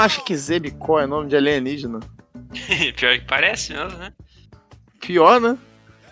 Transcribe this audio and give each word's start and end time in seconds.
acha 0.00 0.22
que 0.22 0.34
Zebicó 0.34 0.98
é 0.98 1.06
nome 1.06 1.28
de 1.28 1.36
alienígena? 1.36 2.00
Pior 2.96 3.18
que 3.18 3.26
parece 3.26 3.72
mesmo, 3.72 3.98
né? 3.98 4.12
Pior, 5.00 5.40
né? 5.40 5.58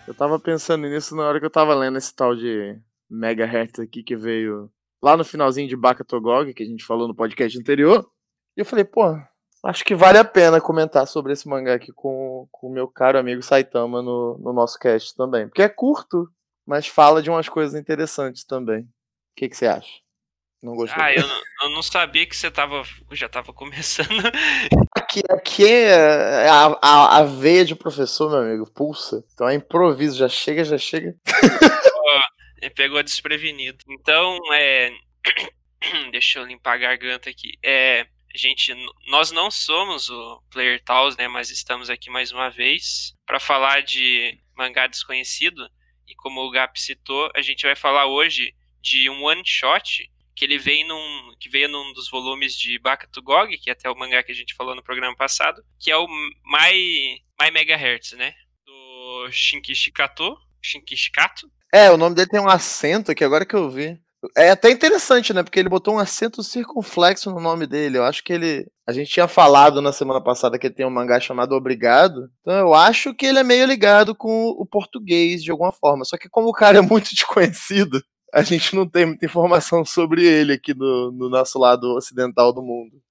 Eu 0.07 0.13
tava 0.13 0.39
pensando 0.39 0.87
nisso 0.87 1.15
na 1.15 1.23
hora 1.23 1.39
que 1.39 1.45
eu 1.45 1.49
tava 1.49 1.73
lendo 1.73 1.97
esse 1.97 2.15
tal 2.15 2.35
de 2.35 2.79
Megahertz 3.09 3.79
aqui 3.79 4.03
que 4.03 4.15
veio 4.15 4.71
lá 5.01 5.17
no 5.17 5.25
finalzinho 5.25 5.67
de 5.67 5.75
Bakatogog, 5.75 6.53
que 6.53 6.63
a 6.63 6.65
gente 6.65 6.85
falou 6.85 7.07
no 7.07 7.15
podcast 7.15 7.57
anterior. 7.57 8.07
E 8.55 8.61
eu 8.61 8.65
falei, 8.65 8.85
pô, 8.85 9.17
acho 9.63 9.83
que 9.83 9.95
vale 9.95 10.17
a 10.17 10.25
pena 10.25 10.61
comentar 10.61 11.07
sobre 11.07 11.33
esse 11.33 11.47
mangá 11.47 11.73
aqui 11.73 11.91
com 11.91 12.47
o 12.61 12.69
meu 12.69 12.87
caro 12.87 13.17
amigo 13.17 13.41
Saitama 13.41 14.01
no, 14.01 14.37
no 14.37 14.53
nosso 14.53 14.77
cast 14.77 15.15
também. 15.15 15.47
Porque 15.47 15.63
é 15.63 15.69
curto, 15.69 16.29
mas 16.65 16.87
fala 16.87 17.21
de 17.21 17.29
umas 17.29 17.49
coisas 17.49 17.79
interessantes 17.79 18.43
também. 18.43 18.81
O 18.81 18.87
que, 19.35 19.49
que 19.49 19.57
você 19.57 19.67
acha? 19.67 19.89
Não 20.61 20.75
gostou? 20.75 21.01
Ah, 21.01 21.13
eu 21.13 21.25
não, 21.25 21.41
eu 21.63 21.69
não 21.69 21.81
sabia 21.81 22.25
que 22.25 22.35
você 22.35 22.51
tava, 22.51 22.83
já 23.11 23.29
tava 23.29 23.53
começando. 23.53 24.09
Aqui, 24.95 25.21
aqui 25.29 25.65
é 25.65 26.47
a, 26.49 26.65
a, 26.81 27.17
a, 27.17 27.23
veia 27.23 27.65
de 27.65 27.73
professor, 27.73 28.29
meu 28.29 28.39
amigo, 28.39 28.71
pulsa. 28.71 29.23
Então 29.33 29.49
é 29.49 29.55
improviso, 29.55 30.17
já 30.17 30.29
chega, 30.29 30.63
já 30.63 30.77
chega. 30.77 31.15
oh, 31.25 32.69
pegou 32.75 33.01
desprevenido. 33.01 33.79
Então, 33.89 34.37
é. 34.53 34.91
Deixa 36.11 36.39
eu 36.39 36.45
limpar 36.45 36.73
a 36.73 36.77
garganta 36.77 37.29
aqui. 37.29 37.53
É. 37.63 38.05
Gente, 38.35 38.75
nós 39.07 39.31
não 39.31 39.49
somos 39.49 40.09
o 40.09 40.43
Player 40.51 40.83
Tals, 40.83 41.17
né? 41.17 41.27
Mas 41.27 41.49
estamos 41.49 41.89
aqui 41.89 42.11
mais 42.11 42.31
uma 42.31 42.49
vez 42.49 43.15
para 43.25 43.39
falar 43.39 43.81
de 43.81 44.37
mangá 44.55 44.85
desconhecido. 44.85 45.67
E 46.07 46.13
como 46.15 46.41
o 46.41 46.51
Gap 46.51 46.79
citou, 46.79 47.31
a 47.35 47.41
gente 47.41 47.65
vai 47.65 47.75
falar 47.75 48.05
hoje 48.05 48.53
de 48.81 49.09
um 49.09 49.23
one 49.23 49.41
shot 49.45 50.08
que 50.39 50.45
ele 50.45 50.57
veio 50.57 50.87
num 50.87 51.35
que 51.37 51.49
veio 51.49 51.67
num 51.67 51.91
dos 51.91 52.09
volumes 52.09 52.53
de 52.53 52.79
Bakatugog, 52.79 53.57
que 53.57 53.69
é 53.69 53.73
até 53.73 53.89
o 53.89 53.95
mangá 53.95 54.23
que 54.23 54.31
a 54.31 54.35
gente 54.35 54.55
falou 54.55 54.73
no 54.73 54.81
programa 54.81 55.13
passado, 55.13 55.61
que 55.77 55.91
é 55.91 55.97
o 55.97 56.07
My 56.07 57.21
My 57.41 57.51
Megahertz, 57.51 58.13
né? 58.13 58.33
Do 58.65 59.29
Shinkishi 59.31 59.91
Kato, 59.91 60.37
Shinkishi 60.61 61.11
Kato. 61.11 61.51
É, 61.73 61.91
o 61.91 61.97
nome 61.97 62.15
dele 62.15 62.29
tem 62.29 62.39
um 62.39 62.47
acento 62.47 63.11
aqui 63.11 63.21
agora 63.21 63.45
que 63.45 63.53
eu 63.53 63.69
vi. 63.69 63.99
É 64.37 64.51
até 64.51 64.71
interessante, 64.71 65.33
né? 65.33 65.43
Porque 65.43 65.59
ele 65.59 65.67
botou 65.67 65.95
um 65.95 65.99
acento 65.99 66.41
circunflexo 66.41 67.29
no 67.31 67.41
nome 67.41 67.67
dele. 67.67 67.97
Eu 67.97 68.05
acho 68.05 68.23
que 68.23 68.31
ele. 68.31 68.65
A 68.87 68.93
gente 68.93 69.11
tinha 69.11 69.27
falado 69.27 69.81
na 69.81 69.91
semana 69.91 70.21
passada 70.21 70.57
que 70.57 70.67
ele 70.67 70.73
tem 70.73 70.85
um 70.85 70.89
mangá 70.89 71.19
chamado 71.19 71.53
Obrigado. 71.53 72.29
Então 72.39 72.53
eu 72.53 72.73
acho 72.73 73.13
que 73.13 73.25
ele 73.25 73.39
é 73.39 73.43
meio 73.43 73.65
ligado 73.65 74.15
com 74.15 74.47
o 74.49 74.65
português 74.65 75.43
de 75.43 75.51
alguma 75.51 75.73
forma. 75.73 76.05
Só 76.05 76.17
que 76.17 76.29
como 76.29 76.47
o 76.47 76.53
cara 76.53 76.77
é 76.77 76.81
muito 76.81 77.09
desconhecido, 77.13 78.01
a 78.33 78.43
gente 78.43 78.75
não 78.75 78.87
tem 78.87 79.05
muita 79.05 79.25
informação 79.25 79.83
sobre 79.83 80.25
ele 80.25 80.53
aqui 80.53 80.73
no, 80.73 81.11
no 81.11 81.29
nosso 81.29 81.59
lado 81.59 81.95
ocidental 81.95 82.53
do 82.53 82.61
mundo. 82.61 83.01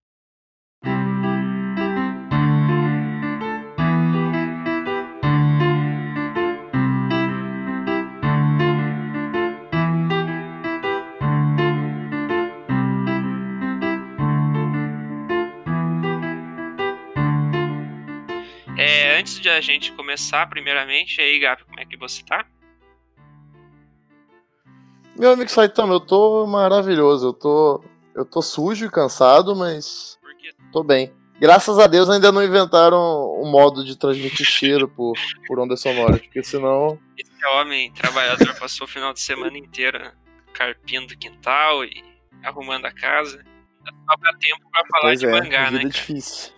É, 18.76 19.18
antes 19.18 19.40
de 19.40 19.48
a 19.48 19.60
gente 19.60 19.92
começar, 19.92 20.46
primeiramente, 20.48 21.20
aí, 21.20 21.38
Gabi, 21.40 21.64
como 21.64 21.80
é 21.80 21.84
que 21.84 21.96
você 21.96 22.22
tá? 22.22 22.46
Meu 25.18 25.32
amigo 25.32 25.50
Saitama, 25.50 25.94
eu 25.94 26.00
tô 26.00 26.46
maravilhoso. 26.46 27.28
Eu 27.28 27.32
tô, 27.32 27.84
eu 28.14 28.24
tô 28.24 28.40
sujo 28.40 28.86
e 28.86 28.90
cansado, 28.90 29.56
mas 29.56 30.16
tô 30.72 30.84
bem. 30.84 31.12
Graças 31.40 31.78
a 31.78 31.86
Deus 31.86 32.08
ainda 32.08 32.30
não 32.30 32.42
inventaram 32.42 33.40
um 33.40 33.50
modo 33.50 33.84
de 33.84 33.96
transmitir 33.96 34.46
cheiro 34.46 34.88
por, 34.88 35.14
por 35.46 35.58
onda 35.58 35.76
sonora, 35.76 36.18
porque 36.18 36.42
senão. 36.42 36.98
Esse 37.16 37.46
homem 37.46 37.92
trabalhador 37.92 38.54
passou 38.58 38.86
o 38.86 38.90
final 38.90 39.12
de 39.12 39.20
semana 39.20 39.58
inteiro 39.58 40.12
carpindo 40.52 41.14
o 41.14 41.18
quintal 41.18 41.84
e 41.84 42.02
arrumando 42.44 42.86
a 42.86 42.92
casa. 42.92 43.38
Ainda 43.38 43.98
sobra 44.08 44.38
tempo 44.38 44.70
pra 44.70 44.82
falar 44.90 45.02
pois 45.02 45.20
de 45.20 45.26
é, 45.26 45.30
mangá, 45.30 45.64
vida 45.64 45.78
né? 45.78 45.84
É 45.84 45.88
difícil. 45.88 46.52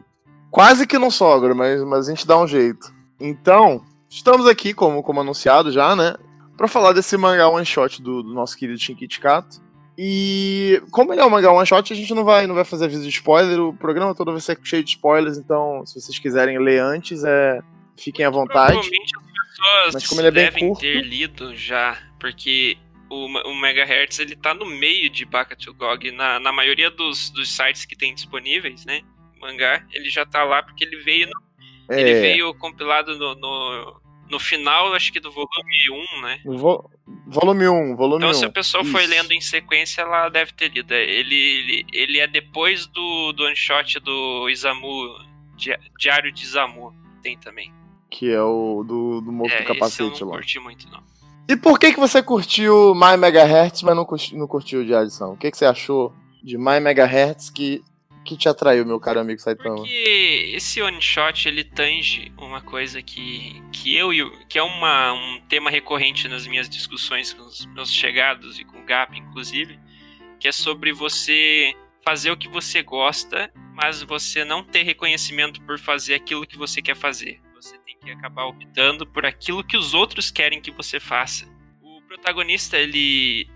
Quase 0.50 0.87
que 0.87 0.99
não 0.99 1.10
sobra, 1.10 1.54
mas, 1.54 1.82
mas 1.84 2.09
a 2.09 2.10
gente 2.10 2.26
dá 2.26 2.38
um 2.38 2.47
jeito. 2.47 2.93
Então, 3.19 3.84
estamos 4.09 4.47
aqui, 4.47 4.75
como, 4.75 5.03
como 5.03 5.20
anunciado 5.20 5.70
já, 5.70 5.94
né? 5.94 6.15
Para 6.60 6.69
falar 6.69 6.93
desse 6.93 7.16
mangá 7.16 7.48
one 7.48 7.65
shot 7.65 8.03
do, 8.03 8.22
do 8.22 8.34
nosso 8.34 8.54
querido 8.54 8.78
Shinkichi 8.78 9.19
Kato. 9.19 9.62
E 9.97 10.82
como 10.91 11.10
ele 11.10 11.22
é 11.22 11.25
um 11.25 11.31
mangá 11.31 11.50
one 11.50 11.66
shot, 11.66 11.91
a 11.91 11.97
gente 11.97 12.12
não 12.12 12.22
vai, 12.22 12.47
não 12.47 12.54
vai 12.54 12.66
fazer 12.66 12.84
aviso 12.84 13.03
de 13.03 13.09
spoiler. 13.09 13.59
O 13.59 13.72
programa 13.72 14.15
todo 14.15 14.31
vai 14.31 14.43
ser 14.43 14.59
cheio 14.62 14.84
de 14.84 14.91
spoilers, 14.91 15.38
então 15.38 15.87
se 15.87 15.99
vocês 15.99 16.19
quiserem 16.19 16.59
ler 16.59 16.78
antes, 16.82 17.25
é, 17.25 17.60
fiquem 17.99 18.26
à 18.26 18.31
vontade. 18.31 18.72
Provavelmente 18.72 19.12
as 19.16 19.56
pessoas 19.56 19.94
Mas 19.94 20.06
como 20.06 20.20
ele 20.20 20.28
é 20.28 20.31
bem 20.31 20.44
devem 20.44 20.69
curto, 20.69 20.81
ter 20.82 21.03
lido 21.03 21.56
já, 21.56 21.97
porque 22.19 22.76
o, 23.09 23.25
o 23.25 23.54
Megahertz 23.59 24.19
ele 24.19 24.37
tá 24.37 24.53
no 24.53 24.66
meio 24.66 25.09
de 25.09 25.25
Bakatugog 25.25 26.10
na, 26.12 26.38
na 26.38 26.53
maioria 26.53 26.91
dos, 26.91 27.31
dos 27.31 27.50
sites 27.50 27.87
que 27.87 27.97
tem 27.97 28.15
disponíveis, 28.15 28.84
né? 28.84 29.00
O 29.34 29.41
mangá, 29.41 29.82
ele 29.94 30.10
já 30.10 30.26
tá 30.26 30.44
lá 30.44 30.62
porque 30.62 30.84
ele 30.84 30.99
veio 30.99 31.26
no, 31.26 31.97
é, 31.97 32.00
ele 32.03 32.20
veio 32.20 32.53
compilado 32.53 33.19
no, 33.19 33.34
no, 33.34 34.00
no 34.30 34.38
final, 34.38 34.92
acho 34.94 35.12
que 35.12 35.20
do 35.20 35.30
volume 35.30 36.06
1, 36.18 36.20
né? 36.22 36.41
vo- 36.44 36.91
volume 37.26 37.68
1, 37.68 37.96
volume 37.96 38.18
Então, 38.24 38.30
1. 38.30 38.34
se 38.34 38.44
a 38.44 38.50
pessoa 38.50 38.84
foi 38.84 39.02
Isso. 39.02 39.10
lendo 39.10 39.32
em 39.32 39.41
sequência, 39.41 40.02
ela 40.02 40.28
deve 40.28 40.52
ter 40.52 40.68
lido. 40.72 40.92
Ele, 40.94 41.34
ele, 41.34 41.86
ele 41.92 42.18
é 42.18 42.26
depois 42.26 42.86
do, 42.86 43.32
do 43.32 43.44
one 43.44 43.56
shot 43.56 43.98
do 44.00 44.48
Isamu, 44.48 44.90
Di- 45.56 45.76
Diário 45.98 46.32
de 46.32 46.42
Isamu, 46.44 46.94
tem 47.22 47.36
também. 47.36 47.72
Que 48.10 48.30
é 48.30 48.42
o 48.42 48.82
do, 48.86 49.20
do 49.20 49.30
moço 49.32 49.52
é, 49.54 49.58
do 49.58 49.62
esse 49.62 49.70
eu 49.70 49.74
capacete 49.74 50.20
não 50.22 50.28
lá. 50.30 50.36
curti 50.36 50.58
muito, 50.58 50.88
não. 50.90 51.02
E 51.48 51.56
por 51.56 51.78
que, 51.78 51.92
que 51.92 51.98
você 52.00 52.22
curtiu 52.22 52.94
My 52.94 53.16
Megahertz, 53.19 53.82
mas 53.82 53.96
não, 53.96 54.04
curti- 54.04 54.36
não 54.36 54.46
curtiu 54.46 54.80
o 54.80 54.84
de 54.84 54.94
adição? 54.94 55.32
O 55.32 55.36
que, 55.36 55.50
que 55.50 55.56
você 55.56 55.64
achou 55.66 56.12
de 56.42 56.56
My 56.56 56.78
Megahertz 56.80 57.50
que, 57.50 57.82
que 58.25 58.36
te 58.36 58.48
atraiu, 58.48 58.84
meu 58.84 59.00
caro 59.00 59.20
amigo 59.20 59.41
Saitama? 59.41 59.76
Porque 59.76 60.53
esse 60.54 60.81
one 60.82 61.00
shot 61.00 61.48
ele 61.48 61.64
tange 61.64 62.32
uma 62.38 62.60
coisa 62.60 63.03
que, 63.03 63.62
que 63.72 63.97
eu 63.97 64.12
e 64.12 64.47
que 64.47 64.58
é 64.58 64.62
uma, 64.62 65.12
um 65.12 65.41
tema 65.48 65.70
recorrente 65.70 66.28
nas 66.28 66.47
minhas 66.47 66.69
discussões 66.69 67.32
com 67.32 67.42
os 67.42 67.66
meus 67.66 67.92
chegados 67.92 68.58
e 68.58 68.64
com 68.64 68.78
o 68.78 68.84
Gap, 68.84 69.16
inclusive, 69.19 69.78
que 70.38 70.48
é 70.48 70.53
sobre 70.53 70.92
você 70.92 71.75
fazer 72.05 72.31
o 72.31 72.37
que 72.37 72.49
você 72.49 72.82
gosta, 72.82 73.52
mas 73.75 74.02
você 74.02 74.44
não 74.44 74.64
ter 74.64 74.82
reconhecimento 74.82 75.61
por 75.62 75.78
fazer 75.78 76.14
aquilo 76.14 76.46
que 76.46 76.56
você 76.56 76.81
quer 76.81 76.96
fazer. 76.96 77.40
Você 77.55 77.78
tem 77.78 77.96
que 77.99 78.11
acabar 78.11 78.44
optando 78.44 79.06
por 79.06 79.26
aquilo 79.26 79.64
que 79.64 79.76
os 79.76 79.94
outros 79.94 80.31
querem 80.31 80.61
que 80.61 80.70
você 80.70 80.99
faça. 80.99 81.46
O 81.82 82.00
protagonista, 82.02 82.78
ele 82.78 83.49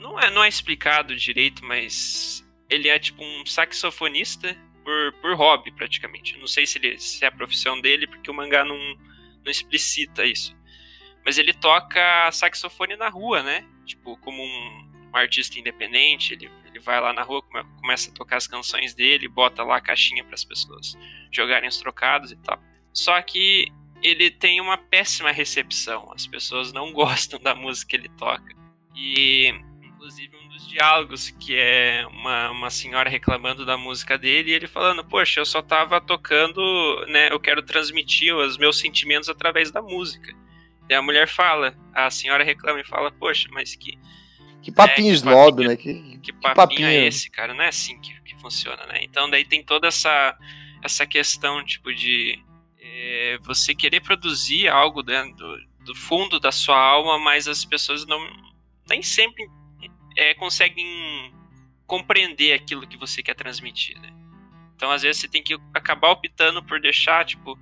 não 0.00 0.18
é, 0.18 0.30
não 0.30 0.42
é 0.42 0.48
explicado 0.48 1.14
direito, 1.16 1.64
mas 1.64 2.45
ele 2.68 2.88
é 2.88 2.98
tipo 2.98 3.22
um 3.22 3.44
saxofonista 3.46 4.56
por, 4.84 5.12
por 5.20 5.34
hobby, 5.34 5.70
praticamente. 5.72 6.38
Não 6.38 6.46
sei 6.46 6.66
se, 6.66 6.78
ele, 6.78 6.98
se 6.98 7.24
é 7.24 7.28
a 7.28 7.32
profissão 7.32 7.80
dele, 7.80 8.06
porque 8.06 8.30
o 8.30 8.34
mangá 8.34 8.64
não, 8.64 8.76
não 8.76 9.50
explicita 9.50 10.24
isso. 10.24 10.56
Mas 11.24 11.38
ele 11.38 11.52
toca 11.52 12.30
saxofone 12.30 12.96
na 12.96 13.08
rua, 13.08 13.42
né? 13.42 13.64
Tipo, 13.84 14.16
como 14.18 14.42
um, 14.42 14.90
um 15.12 15.16
artista 15.16 15.58
independente, 15.58 16.34
ele, 16.34 16.50
ele 16.64 16.78
vai 16.78 17.00
lá 17.00 17.12
na 17.12 17.22
rua, 17.22 17.42
come- 17.42 17.64
começa 17.80 18.10
a 18.10 18.14
tocar 18.14 18.36
as 18.36 18.46
canções 18.46 18.94
dele, 18.94 19.26
bota 19.28 19.64
lá 19.64 19.76
a 19.76 19.80
caixinha 19.80 20.22
para 20.24 20.34
as 20.34 20.44
pessoas 20.44 20.96
jogarem 21.32 21.68
os 21.68 21.78
trocados 21.78 22.30
e 22.30 22.36
tal. 22.36 22.62
Só 22.92 23.20
que 23.22 23.66
ele 24.02 24.30
tem 24.30 24.60
uma 24.60 24.78
péssima 24.78 25.32
recepção. 25.32 26.12
As 26.12 26.26
pessoas 26.26 26.72
não 26.72 26.92
gostam 26.94 27.40
da 27.40 27.54
música 27.54 27.90
que 27.90 27.96
ele 27.96 28.08
toca. 28.10 28.54
E, 28.94 29.48
inclusive, 29.82 30.36
um 30.36 30.45
dos 30.56 30.66
diálogos 30.66 31.30
que 31.30 31.54
é 31.54 32.06
uma, 32.10 32.50
uma 32.50 32.70
senhora 32.70 33.10
reclamando 33.10 33.64
da 33.66 33.76
música 33.76 34.16
dele 34.16 34.50
e 34.50 34.54
ele 34.54 34.66
falando: 34.66 35.04
Poxa, 35.04 35.40
eu 35.40 35.46
só 35.46 35.60
tava 35.60 36.00
tocando, 36.00 37.04
né? 37.08 37.30
Eu 37.30 37.38
quero 37.38 37.62
transmitir 37.62 38.34
os 38.34 38.56
meus 38.56 38.78
sentimentos 38.78 39.28
através 39.28 39.70
da 39.70 39.82
música. 39.82 40.34
E 40.88 40.94
a 40.94 41.02
mulher 41.02 41.28
fala, 41.28 41.76
a 41.92 42.10
senhora 42.10 42.42
reclama 42.42 42.80
e 42.80 42.84
fala: 42.84 43.12
Poxa, 43.12 43.48
mas 43.52 43.76
que, 43.76 43.98
Que 44.62 44.72
papinho 44.72 45.12
É, 45.62 45.62
que 45.62 45.68
né? 45.68 45.76
Que, 45.76 46.18
que 46.18 46.32
papinho, 46.32 46.54
papinho. 46.54 46.88
é 46.88 47.06
esse, 47.06 47.30
cara? 47.30 47.52
Não 47.52 47.62
é 47.62 47.68
assim 47.68 48.00
que, 48.00 48.18
que 48.22 48.40
funciona, 48.40 48.86
né? 48.86 49.00
Então 49.02 49.28
daí 49.28 49.44
tem 49.44 49.62
toda 49.62 49.86
essa, 49.88 50.36
essa 50.82 51.06
questão, 51.06 51.64
tipo, 51.64 51.94
de 51.94 52.42
é, 52.80 53.38
você 53.42 53.74
querer 53.74 54.00
produzir 54.00 54.68
algo 54.68 55.02
dentro 55.02 55.36
do, 55.36 55.58
do 55.84 55.94
fundo 55.94 56.40
da 56.40 56.50
sua 56.50 56.78
alma, 56.78 57.18
mas 57.18 57.46
as 57.46 57.64
pessoas 57.64 58.06
não 58.06 58.18
nem 58.88 59.02
sempre 59.02 59.44
é, 60.16 60.34
conseguem 60.34 61.32
compreender 61.86 62.52
aquilo 62.54 62.86
que 62.86 62.96
você 62.96 63.22
quer 63.22 63.34
transmitir, 63.34 64.00
né? 64.00 64.12
Então, 64.74 64.90
às 64.90 65.02
vezes, 65.02 65.20
você 65.20 65.28
tem 65.28 65.42
que 65.42 65.56
acabar 65.72 66.10
optando 66.10 66.62
por 66.62 66.80
deixar, 66.80 67.24
tipo, 67.24 67.58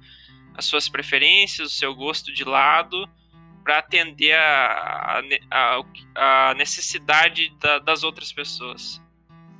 as 0.54 0.64
suas 0.64 0.88
preferências, 0.88 1.68
o 1.68 1.74
seu 1.74 1.94
gosto 1.94 2.32
de 2.32 2.44
lado, 2.44 3.08
para 3.62 3.78
atender 3.78 4.32
a, 4.34 5.20
a, 5.50 5.80
a- 6.50 6.54
necessidade 6.54 7.50
da- 7.60 7.78
das 7.78 8.02
outras 8.02 8.32
pessoas. 8.32 9.00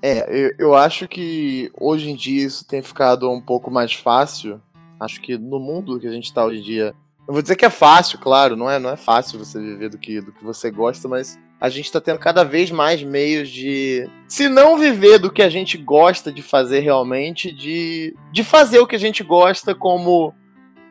É, 0.03 0.27
eu, 0.29 0.55
eu 0.59 0.75
acho 0.75 1.09
que 1.09 1.71
hoje 1.79 2.11
em 2.11 2.17
dia 2.17 2.45
isso 2.45 2.67
tem 2.67 2.83
ficado 2.83 3.31
um 3.31 3.41
pouco 3.41 3.71
mais 3.71 3.95
fácil. 3.95 4.61
Acho 5.01 5.21
que 5.21 5.39
no 5.39 5.59
mundo 5.59 5.99
que 5.99 6.07
a 6.07 6.13
gente 6.13 6.25
está 6.25 6.45
hoje 6.45 6.61
em 6.61 6.63
dia. 6.63 6.95
Eu 7.27 7.33
vou 7.33 7.41
dizer 7.41 7.57
que 7.57 7.65
é 7.65 7.71
fácil, 7.71 8.19
claro, 8.19 8.55
não 8.55 8.71
é, 8.71 8.79
não 8.79 8.91
é 8.91 8.97
fácil 8.99 9.39
você 9.39 9.59
viver 9.59 9.89
do 9.89 9.97
que, 9.97 10.21
do 10.21 10.31
que 10.31 10.45
você 10.45 10.71
gosta, 10.71 11.09
mas 11.09 11.39
a 11.65 11.71
gente 11.71 11.87
está 11.87 11.99
tendo 11.99 12.19
cada 12.19 12.45
vez 12.45 12.71
mais 12.71 13.03
meios 13.03 13.49
de, 13.49 14.07
se 14.29 14.51
não 14.51 14.77
viver 14.77 15.19
do 15.19 15.33
que 15.33 15.41
a 15.41 15.49
gente 15.49 15.79
gosta 15.79 16.31
de 16.31 16.43
fazer 16.43 16.81
realmente, 16.81 17.51
de, 17.51 18.15
de 18.31 18.45
fazer 18.45 18.81
o 18.81 18.87
que 18.87 18.95
a 18.95 18.99
gente 18.99 19.25
gosta 19.25 19.75
como 19.75 20.35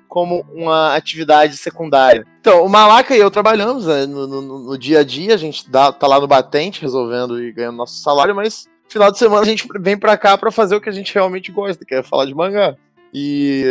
como 0.08 0.46
uma 0.54 0.96
atividade 0.96 1.58
secundária. 1.58 2.26
Então, 2.40 2.64
o 2.64 2.70
Malaca 2.70 3.16
e 3.16 3.20
eu 3.20 3.32
trabalhamos 3.32 3.88
né, 3.88 4.06
no, 4.06 4.28
no, 4.28 4.60
no, 4.60 4.78
dia 4.78 5.00
a 5.00 5.04
dia, 5.04 5.34
a 5.34 5.38
gente 5.38 5.68
dá, 5.70 5.92
tá 5.92 6.06
lá 6.06 6.20
no 6.20 6.28
batente 6.28 6.82
resolvendo 6.82 7.42
e 7.42 7.52
ganhando 7.52 7.78
nosso 7.78 8.00
salário, 8.00 8.36
mas 8.36 8.68
final 8.88 9.12
de 9.12 9.18
semana 9.18 9.42
a 9.42 9.46
gente 9.46 9.68
vem 9.80 9.98
pra 9.98 10.16
cá 10.16 10.38
para 10.38 10.52
fazer 10.52 10.76
o 10.76 10.82
que 10.82 10.90
a 10.90 10.94
gente 10.94 11.14
realmente 11.14 11.52
gosta, 11.52 11.84
que 11.84 11.96
é 11.96 12.04
falar 12.04 12.26
de 12.26 12.36
mangá. 12.36 12.76
E 13.12 13.66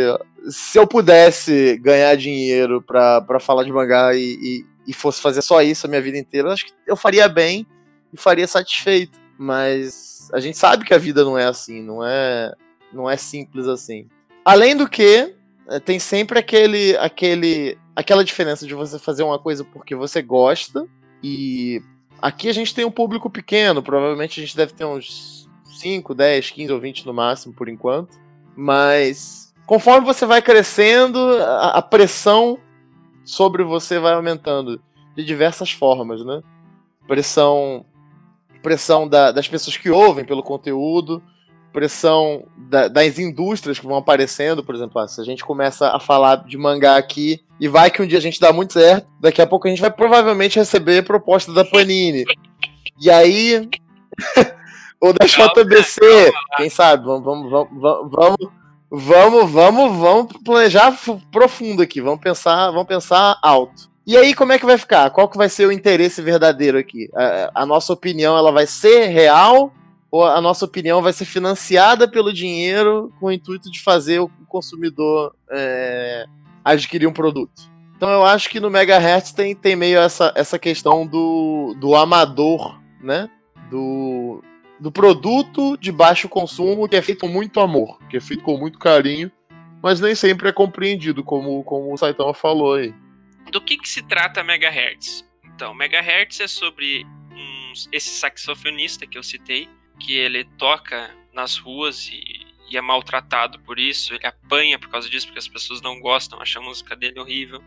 se 0.49 0.77
eu 0.77 0.85
pudesse 0.85 1.77
ganhar 1.77 2.15
dinheiro 2.15 2.81
para 2.81 3.39
falar 3.39 3.63
de 3.63 3.71
mangá 3.71 4.13
e, 4.13 4.65
e, 4.87 4.93
fosse 4.93 5.21
fazer 5.21 5.41
só 5.41 5.61
isso 5.61 5.85
a 5.85 5.89
minha 5.89 6.01
vida 6.01 6.17
inteira, 6.17 6.51
acho 6.51 6.65
que 6.65 6.73
eu 6.85 6.95
faria 6.95 7.27
bem 7.27 7.65
e 8.11 8.17
faria 8.17 8.47
satisfeito. 8.47 9.19
Mas 9.37 10.29
a 10.33 10.39
gente 10.39 10.57
sabe 10.57 10.85
que 10.85 10.93
a 10.93 10.97
vida 10.97 11.23
não 11.23 11.37
é 11.37 11.45
assim, 11.45 11.81
não 11.81 12.05
é, 12.05 12.53
não 12.91 13.09
é 13.09 13.17
simples 13.17 13.67
assim. 13.67 14.07
Além 14.45 14.75
do 14.75 14.87
que, 14.87 15.33
é, 15.67 15.79
tem 15.79 15.99
sempre 15.99 16.39
aquele, 16.39 16.95
aquele, 16.97 17.77
aquela 17.95 18.23
diferença 18.23 18.65
de 18.65 18.73
você 18.73 18.99
fazer 18.99 19.23
uma 19.23 19.39
coisa 19.39 19.63
porque 19.63 19.95
você 19.95 20.21
gosta 20.21 20.85
e 21.21 21.81
aqui 22.21 22.49
a 22.49 22.53
gente 22.53 22.75
tem 22.75 22.85
um 22.85 22.91
público 22.91 23.29
pequeno, 23.29 23.81
provavelmente 23.81 24.39
a 24.39 24.43
gente 24.43 24.55
deve 24.55 24.73
ter 24.73 24.85
uns 24.85 25.49
5, 25.65 26.13
10, 26.13 26.51
15 26.51 26.73
ou 26.73 26.79
20 26.79 27.05
no 27.05 27.13
máximo 27.13 27.53
por 27.53 27.69
enquanto, 27.69 28.17
mas 28.55 29.53
conforme 29.65 30.05
você 30.05 30.25
vai 30.25 30.41
crescendo, 30.41 31.19
a, 31.19 31.77
a 31.77 31.81
pressão 31.81 32.59
sobre 33.23 33.63
você 33.63 33.99
vai 33.99 34.13
aumentando 34.13 34.81
de 35.15 35.23
diversas 35.23 35.71
formas, 35.71 36.23
né? 36.23 36.41
Pressão 37.07 37.85
pressão 38.61 39.07
da, 39.07 39.31
das 39.31 39.47
pessoas 39.47 39.75
que 39.75 39.89
ouvem 39.89 40.23
pelo 40.23 40.41
conteúdo, 40.41 41.21
pressão 41.73 42.45
da, 42.55 42.87
das 42.87 43.19
indústrias 43.19 43.77
que 43.77 43.85
vão 43.85 43.97
aparecendo, 43.97 44.63
por 44.63 44.73
exemplo, 44.73 45.01
ah, 45.01 45.07
se 45.07 45.19
a 45.19 45.23
gente 45.23 45.43
começa 45.43 45.89
a 45.89 45.99
falar 45.99 46.45
de 46.45 46.57
mangá 46.57 46.95
aqui 46.95 47.41
e 47.59 47.67
vai 47.67 47.91
que 47.91 48.01
um 48.01 48.07
dia 48.07 48.19
a 48.19 48.21
gente 48.21 48.39
dá 48.39 48.53
muito 48.53 48.73
certo, 48.73 49.05
daqui 49.19 49.41
a 49.41 49.47
pouco 49.47 49.67
a 49.67 49.69
gente 49.69 49.81
vai 49.81 49.91
provavelmente 49.91 50.57
receber 50.57 51.03
proposta 51.03 51.51
da 51.51 51.65
Panini. 51.65 52.23
e 53.01 53.11
aí. 53.11 53.69
ou 55.01 55.11
da 55.11 55.25
JBC, 55.25 56.31
quem 56.55 56.69
sabe? 56.69 57.03
Vamos, 57.03 57.25
vamos, 57.25 57.51
vamos, 57.51 58.11
vamos, 58.11 58.51
vamos, 58.95 59.49
vamos, 59.49 59.97
vamos 59.97 60.33
planejar 60.45 60.95
profundo 61.31 61.81
aqui, 61.81 61.99
vamos 61.99 62.19
pensar, 62.19 62.69
vamos 62.69 62.85
pensar 62.85 63.39
alto. 63.41 63.89
E 64.05 64.15
aí, 64.15 64.35
como 64.35 64.51
é 64.51 64.59
que 64.59 64.65
vai 64.65 64.77
ficar? 64.77 65.09
Qual 65.09 65.27
que 65.27 65.37
vai 65.37 65.49
ser 65.49 65.65
o 65.65 65.71
interesse 65.71 66.21
verdadeiro 66.21 66.77
aqui? 66.77 67.09
A, 67.15 67.63
a 67.63 67.65
nossa 67.65 67.91
opinião, 67.91 68.37
ela 68.37 68.51
vai 68.51 68.67
ser 68.67 69.07
real 69.07 69.73
ou 70.11 70.23
a 70.23 70.39
nossa 70.39 70.65
opinião 70.65 71.01
vai 71.01 71.11
ser 71.11 71.25
financiada 71.25 72.07
pelo 72.07 72.31
dinheiro 72.31 73.11
com 73.19 73.27
o 73.27 73.31
intuito 73.31 73.71
de 73.71 73.81
fazer 73.81 74.19
o 74.19 74.29
consumidor 74.47 75.33
é, 75.49 76.25
adquirir 76.63 77.07
um 77.07 77.13
produto. 77.13 77.63
Então 77.97 78.09
eu 78.11 78.23
acho 78.23 78.47
que 78.47 78.59
no 78.59 78.69
Megahertz 78.69 79.31
tem, 79.31 79.55
tem 79.55 79.75
meio 79.75 79.97
essa, 79.97 80.31
essa 80.35 80.59
questão 80.59 81.07
do, 81.07 81.75
do 81.79 81.95
amador, 81.95 82.79
né? 83.01 83.27
Do, 83.71 84.43
do 84.83 84.91
produto 84.91 85.77
de 85.77 85.93
baixo 85.93 86.27
consumo 86.27 86.89
que 86.89 86.97
é 86.97 87.01
feito 87.01 87.21
com 87.21 87.29
muito 87.29 87.61
amor, 87.61 87.97
que 88.09 88.17
é 88.17 88.19
feito 88.19 88.43
com 88.43 88.57
muito 88.57 88.77
carinho, 88.77 89.31
mas 89.81 90.01
nem 90.01 90.13
sempre 90.13 90.49
é 90.49 90.51
compreendido, 90.51 91.23
como, 91.23 91.63
como 91.63 91.93
o 91.93 91.97
Saitama 91.97 92.33
falou 92.33 92.73
aí. 92.73 92.93
Do 93.49 93.61
que, 93.61 93.77
que 93.77 93.87
se 93.87 94.01
trata 94.01 94.43
Megahertz? 94.43 95.25
Então, 95.45 95.73
Megahertz 95.73 96.41
é 96.41 96.49
sobre 96.49 97.05
um, 97.31 97.73
esse 97.93 98.09
saxofonista 98.09 99.07
que 99.07 99.17
eu 99.17 99.23
citei, 99.23 99.69
que 99.97 100.17
ele 100.17 100.43
toca 100.57 101.15
nas 101.31 101.57
ruas 101.57 102.09
e, 102.09 102.45
e, 102.69 102.75
é 102.75 102.81
maltratado 102.81 103.59
por 103.59 103.79
isso, 103.79 104.13
ele 104.13 104.27
apanha 104.27 104.77
por 104.77 104.89
causa 104.89 105.09
disso, 105.09 105.27
porque 105.27 105.39
as 105.39 105.47
pessoas 105.47 105.81
não 105.81 105.97
gostam, 106.01 106.41
acham 106.41 106.61
a 106.61 106.65
música 106.65 106.93
dele 106.93 107.21
horrível. 107.21 107.63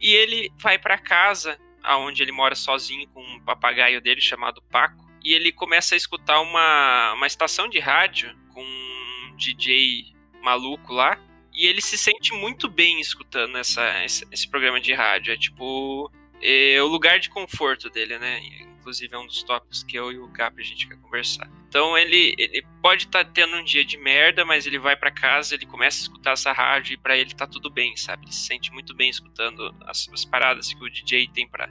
E 0.00 0.10
ele 0.10 0.50
vai 0.58 0.76
para 0.76 0.98
casa, 0.98 1.56
aonde 1.84 2.20
ele 2.20 2.32
mora 2.32 2.56
sozinho 2.56 3.06
com 3.10 3.22
um 3.22 3.38
papagaio 3.38 4.00
dele 4.00 4.20
chamado 4.20 4.60
Paco, 4.62 5.01
e 5.24 5.34
ele 5.34 5.52
começa 5.52 5.94
a 5.94 5.96
escutar 5.96 6.40
uma, 6.40 7.12
uma 7.14 7.26
estação 7.26 7.68
de 7.68 7.78
rádio 7.78 8.34
com 8.52 8.62
um 8.62 9.36
DJ 9.36 10.12
maluco 10.42 10.92
lá, 10.92 11.18
e 11.52 11.66
ele 11.66 11.80
se 11.80 11.98
sente 11.98 12.32
muito 12.32 12.68
bem 12.68 13.00
escutando 13.00 13.58
essa, 13.58 14.04
esse, 14.04 14.26
esse 14.30 14.48
programa 14.48 14.80
de 14.80 14.92
rádio. 14.94 15.32
É 15.32 15.36
tipo 15.36 16.10
é 16.40 16.82
o 16.82 16.88
lugar 16.88 17.20
de 17.20 17.30
conforto 17.30 17.88
dele, 17.88 18.18
né? 18.18 18.40
inclusive 18.82 19.14
é 19.14 19.18
um 19.18 19.26
dos 19.26 19.44
tópicos 19.44 19.84
que 19.84 19.96
eu 19.96 20.10
e 20.10 20.18
o 20.18 20.26
Cap 20.28 20.60
a 20.60 20.64
gente 20.64 20.88
quer 20.88 20.96
conversar. 20.96 21.48
Então 21.68 21.96
ele, 21.96 22.34
ele 22.36 22.66
pode 22.82 23.04
estar 23.04 23.24
tá 23.24 23.30
tendo 23.32 23.56
um 23.56 23.62
dia 23.62 23.84
de 23.84 23.96
merda, 23.96 24.44
mas 24.44 24.66
ele 24.66 24.78
vai 24.78 24.96
para 24.96 25.12
casa, 25.12 25.54
ele 25.54 25.64
começa 25.64 26.00
a 26.00 26.02
escutar 26.02 26.32
essa 26.32 26.52
rádio 26.52 26.94
e 26.94 26.96
para 26.96 27.16
ele 27.16 27.32
tá 27.32 27.46
tudo 27.46 27.70
bem, 27.70 27.96
sabe? 27.96 28.24
Ele 28.24 28.32
se 28.32 28.44
sente 28.44 28.72
muito 28.72 28.92
bem 28.92 29.08
escutando 29.08 29.72
as, 29.86 30.08
as 30.12 30.24
paradas 30.24 30.74
que 30.74 30.82
o 30.82 30.90
DJ 30.90 31.28
tem 31.28 31.48
para 31.48 31.70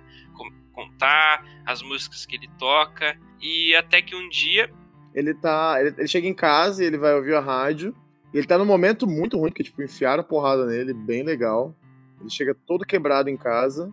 contar, 0.71 1.45
as 1.65 1.81
músicas 1.81 2.25
que 2.25 2.35
ele 2.35 2.49
toca 2.57 3.17
e 3.41 3.75
até 3.75 4.01
que 4.01 4.15
um 4.15 4.27
dia 4.29 4.71
ele 5.13 5.33
tá, 5.33 5.77
ele, 5.79 5.93
ele 5.97 6.07
chega 6.07 6.27
em 6.27 6.33
casa 6.33 6.83
e 6.83 6.87
ele 6.87 6.97
vai 6.97 7.13
ouvir 7.13 7.35
a 7.35 7.39
rádio. 7.39 7.95
E 8.33 8.37
ele 8.37 8.47
tá 8.47 8.57
num 8.57 8.65
momento 8.65 9.05
muito 9.05 9.37
ruim, 9.37 9.51
que 9.51 9.63
tipo 9.63 9.83
enfiaram 9.83 10.21
a 10.21 10.25
porrada 10.25 10.65
nele, 10.65 10.93
bem 10.93 11.21
legal. 11.21 11.75
Ele 12.19 12.29
chega 12.29 12.55
todo 12.65 12.85
quebrado 12.85 13.29
em 13.29 13.35
casa. 13.35 13.91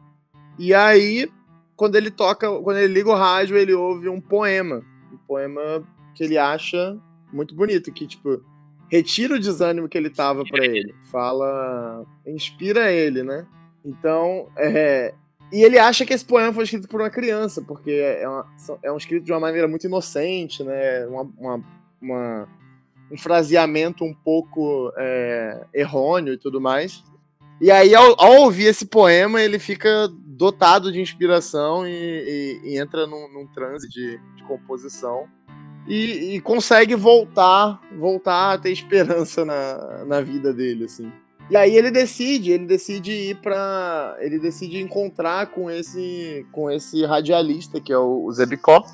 E 0.57 0.73
aí 0.73 1.29
quando 1.79 1.95
ele 1.95 2.11
toca, 2.11 2.51
quando 2.61 2.79
ele 2.79 2.93
liga 2.93 3.09
o 3.09 3.15
rádio, 3.15 3.57
ele 3.57 3.73
ouve 3.73 4.09
um 4.09 4.21
poema. 4.21 4.85
Um 5.13 5.17
poema 5.17 5.87
que 6.13 6.25
ele 6.25 6.37
acha 6.37 6.99
muito 7.33 7.55
bonito, 7.55 7.93
que, 7.93 8.05
tipo, 8.05 8.43
retira 8.91 9.37
o 9.37 9.39
desânimo 9.39 9.89
que 9.89 9.97
ele 9.97 10.11
tava 10.11 10.43
para 10.45 10.65
ele. 10.67 10.93
Fala. 11.05 12.05
inspira 12.27 12.91
ele, 12.91 13.23
né? 13.23 13.47
Então, 13.85 14.49
é. 14.57 15.15
E 15.53 15.63
ele 15.63 15.79
acha 15.79 16.05
que 16.05 16.13
esse 16.13 16.25
poema 16.25 16.53
foi 16.53 16.65
escrito 16.65 16.89
por 16.89 17.01
uma 17.01 17.11
criança, 17.11 17.63
porque 17.63 17.91
é, 17.91 18.29
uma, 18.29 18.47
é 18.83 18.93
um 18.93 18.97
escrito 18.97 19.25
de 19.25 19.33
uma 19.33 19.41
maneira 19.41 19.67
muito 19.67 19.87
inocente, 19.87 20.63
né? 20.63 21.07
Uma, 21.07 21.23
uma, 21.39 21.65
uma 22.01 22.49
um 23.11 23.17
fraseamento 23.17 24.05
um 24.05 24.13
pouco 24.13 24.93
é, 24.97 25.65
errôneo 25.73 26.35
e 26.35 26.39
tudo 26.39 26.61
mais. 26.61 27.03
E 27.61 27.71
aí, 27.71 27.95
ao, 27.95 28.15
ao, 28.21 28.43
ouvir 28.43 28.67
esse 28.67 28.87
poema, 28.87 29.43
ele 29.43 29.59
fica 29.59 30.09
dotado 30.09 30.93
de 30.93 31.01
inspiração 31.01 31.87
e, 31.87 31.91
e, 31.91 32.61
e 32.65 32.79
entra 32.79 33.07
num, 33.07 33.33
num, 33.33 33.47
transe 33.49 33.89
de, 33.89 34.21
de 34.37 34.45
composição. 34.45 35.27
E, 35.87 36.37
e, 36.37 36.41
consegue 36.41 36.95
voltar, 36.95 37.81
voltar 37.97 38.53
a 38.53 38.59
ter 38.59 38.71
esperança 38.71 39.45
na, 39.45 40.05
na 40.05 40.21
vida 40.21 40.53
dele, 40.53 40.85
assim. 40.85 41.11
E 41.51 41.57
aí 41.57 41.77
ele 41.77 41.91
decide, 41.91 42.53
ele 42.53 42.67
decide 42.67 43.11
ir 43.11 43.37
para, 43.37 44.17
ele 44.21 44.39
decide 44.39 44.79
encontrar 44.79 45.47
com 45.47 45.71
esse, 45.71 46.47
com 46.53 46.71
esse 46.71 47.05
radialista 47.07 47.81
que 47.81 47.91
é 47.91 47.97
o, 47.97 48.25
o 48.25 48.33
Zebicó, 48.33 48.85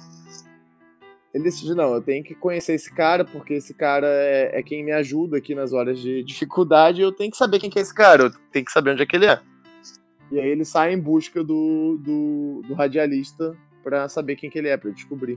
ele 1.34 1.42
decide, 1.42 1.74
não, 1.74 1.92
eu 1.92 2.00
tenho 2.00 2.22
que 2.22 2.32
conhecer 2.32 2.74
esse 2.74 2.94
cara, 2.94 3.24
porque 3.24 3.54
esse 3.54 3.74
cara 3.74 4.06
é, 4.06 4.60
é, 4.60 4.62
quem 4.62 4.84
me 4.84 4.92
ajuda 4.92 5.38
aqui 5.38 5.52
nas 5.52 5.72
horas 5.72 5.98
de 5.98 6.22
dificuldade, 6.22 7.02
eu 7.02 7.10
tenho 7.10 7.28
que 7.28 7.36
saber 7.36 7.58
quem 7.58 7.68
que 7.68 7.80
é 7.80 7.82
esse 7.82 7.92
cara, 7.92 8.22
eu 8.22 8.30
tenho 8.52 8.64
que 8.64 8.70
saber 8.70 8.92
onde 8.92 9.02
é 9.02 9.06
que 9.06 9.16
ele 9.16 9.26
é. 9.26 9.40
E 10.30 10.38
aí 10.38 10.48
ele 10.48 10.64
sai 10.64 10.94
em 10.94 11.00
busca 11.00 11.42
do, 11.42 11.98
do, 12.00 12.62
do 12.68 12.74
radialista 12.74 13.56
para 13.82 14.08
saber 14.08 14.36
quem 14.36 14.48
que 14.48 14.56
ele 14.56 14.68
é, 14.68 14.76
pra 14.76 14.92
descobrir. 14.92 15.36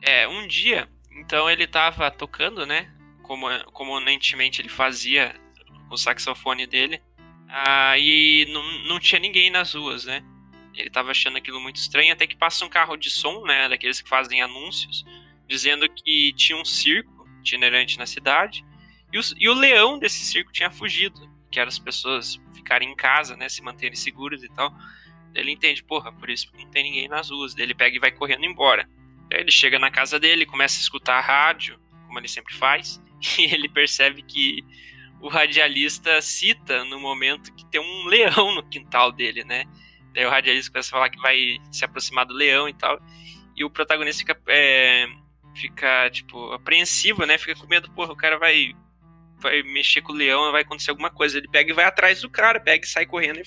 É, 0.00 0.28
um 0.28 0.46
dia, 0.46 0.88
então 1.18 1.50
ele 1.50 1.66
tava 1.66 2.08
tocando, 2.12 2.64
né, 2.64 2.88
como 3.20 3.46
comumente 3.72 4.36
ele 4.60 4.68
fazia 4.68 5.34
com 5.88 5.94
o 5.94 5.98
saxofone 5.98 6.66
dele, 6.66 7.02
ah, 7.48 7.98
e 7.98 8.46
não, 8.50 8.62
não 8.84 9.00
tinha 9.00 9.20
ninguém 9.20 9.50
nas 9.50 9.74
ruas, 9.74 10.04
né. 10.04 10.22
Ele 10.74 10.90
tava 10.90 11.10
achando 11.10 11.36
aquilo 11.36 11.60
muito 11.60 11.76
estranho, 11.76 12.12
até 12.12 12.26
que 12.26 12.36
passa 12.36 12.64
um 12.64 12.68
carro 12.68 12.96
de 12.96 13.10
som, 13.10 13.44
né, 13.44 13.68
daqueles 13.68 14.00
que 14.00 14.08
fazem 14.08 14.42
anúncios, 14.42 15.04
dizendo 15.46 15.88
que 15.88 16.32
tinha 16.34 16.58
um 16.58 16.64
circo 16.64 17.28
itinerante 17.40 17.98
na 17.98 18.06
cidade, 18.06 18.64
e, 19.12 19.18
os, 19.18 19.32
e 19.38 19.48
o 19.48 19.54
leão 19.54 19.98
desse 19.98 20.24
circo 20.24 20.50
tinha 20.50 20.70
fugido, 20.70 21.30
que 21.50 21.60
era 21.60 21.68
as 21.68 21.78
pessoas 21.78 22.40
ficarem 22.52 22.90
em 22.90 22.96
casa, 22.96 23.36
né, 23.36 23.48
se 23.48 23.62
manterem 23.62 23.94
seguras 23.94 24.42
e 24.42 24.48
tal. 24.48 24.74
Ele 25.32 25.52
entende, 25.52 25.84
porra, 25.84 26.12
por 26.12 26.28
isso 26.28 26.50
não 26.58 26.68
tem 26.70 26.82
ninguém 26.82 27.08
nas 27.08 27.30
ruas. 27.30 27.56
Ele 27.56 27.74
pega 27.74 27.96
e 27.96 28.00
vai 28.00 28.10
correndo 28.10 28.44
embora. 28.44 28.88
Aí 29.32 29.40
ele 29.40 29.52
chega 29.52 29.78
na 29.78 29.90
casa 29.90 30.18
dele, 30.18 30.44
começa 30.44 30.78
a 30.78 30.80
escutar 30.80 31.18
a 31.18 31.20
rádio, 31.20 31.78
como 32.06 32.18
ele 32.18 32.26
sempre 32.26 32.54
faz, 32.54 33.00
e 33.38 33.44
ele 33.44 33.68
percebe 33.68 34.22
que 34.22 34.64
o 35.24 35.28
radialista 35.28 36.20
cita 36.20 36.84
no 36.84 37.00
momento 37.00 37.50
que 37.54 37.64
tem 37.64 37.80
um 37.80 38.04
leão 38.04 38.54
no 38.54 38.62
quintal 38.62 39.10
dele, 39.10 39.42
né? 39.42 39.64
Daí 40.12 40.26
o 40.26 40.28
radialista 40.28 40.70
começa 40.70 40.90
a 40.90 40.90
falar 40.90 41.08
que 41.08 41.18
vai 41.18 41.56
se 41.72 41.82
aproximar 41.82 42.26
do 42.26 42.34
leão 42.34 42.68
e 42.68 42.74
tal. 42.74 43.00
E 43.56 43.64
o 43.64 43.70
protagonista 43.70 44.18
fica 44.20 44.38
é, 44.48 45.06
fica, 45.56 46.10
tipo, 46.10 46.52
apreensivo, 46.52 47.24
né? 47.24 47.38
Fica 47.38 47.58
com 47.58 47.66
medo, 47.66 47.90
porra, 47.92 48.12
o 48.12 48.16
cara 48.16 48.38
vai 48.38 48.74
vai 49.38 49.62
mexer 49.62 50.02
com 50.02 50.12
o 50.12 50.14
leão, 50.14 50.52
vai 50.52 50.60
acontecer 50.60 50.90
alguma 50.90 51.08
coisa. 51.08 51.38
Ele 51.38 51.48
pega 51.48 51.70
e 51.70 51.74
vai 51.74 51.86
atrás 51.86 52.20
do 52.20 52.28
cara, 52.28 52.60
pega 52.60 52.84
e 52.84 52.88
sai 52.88 53.06
correndo 53.06 53.40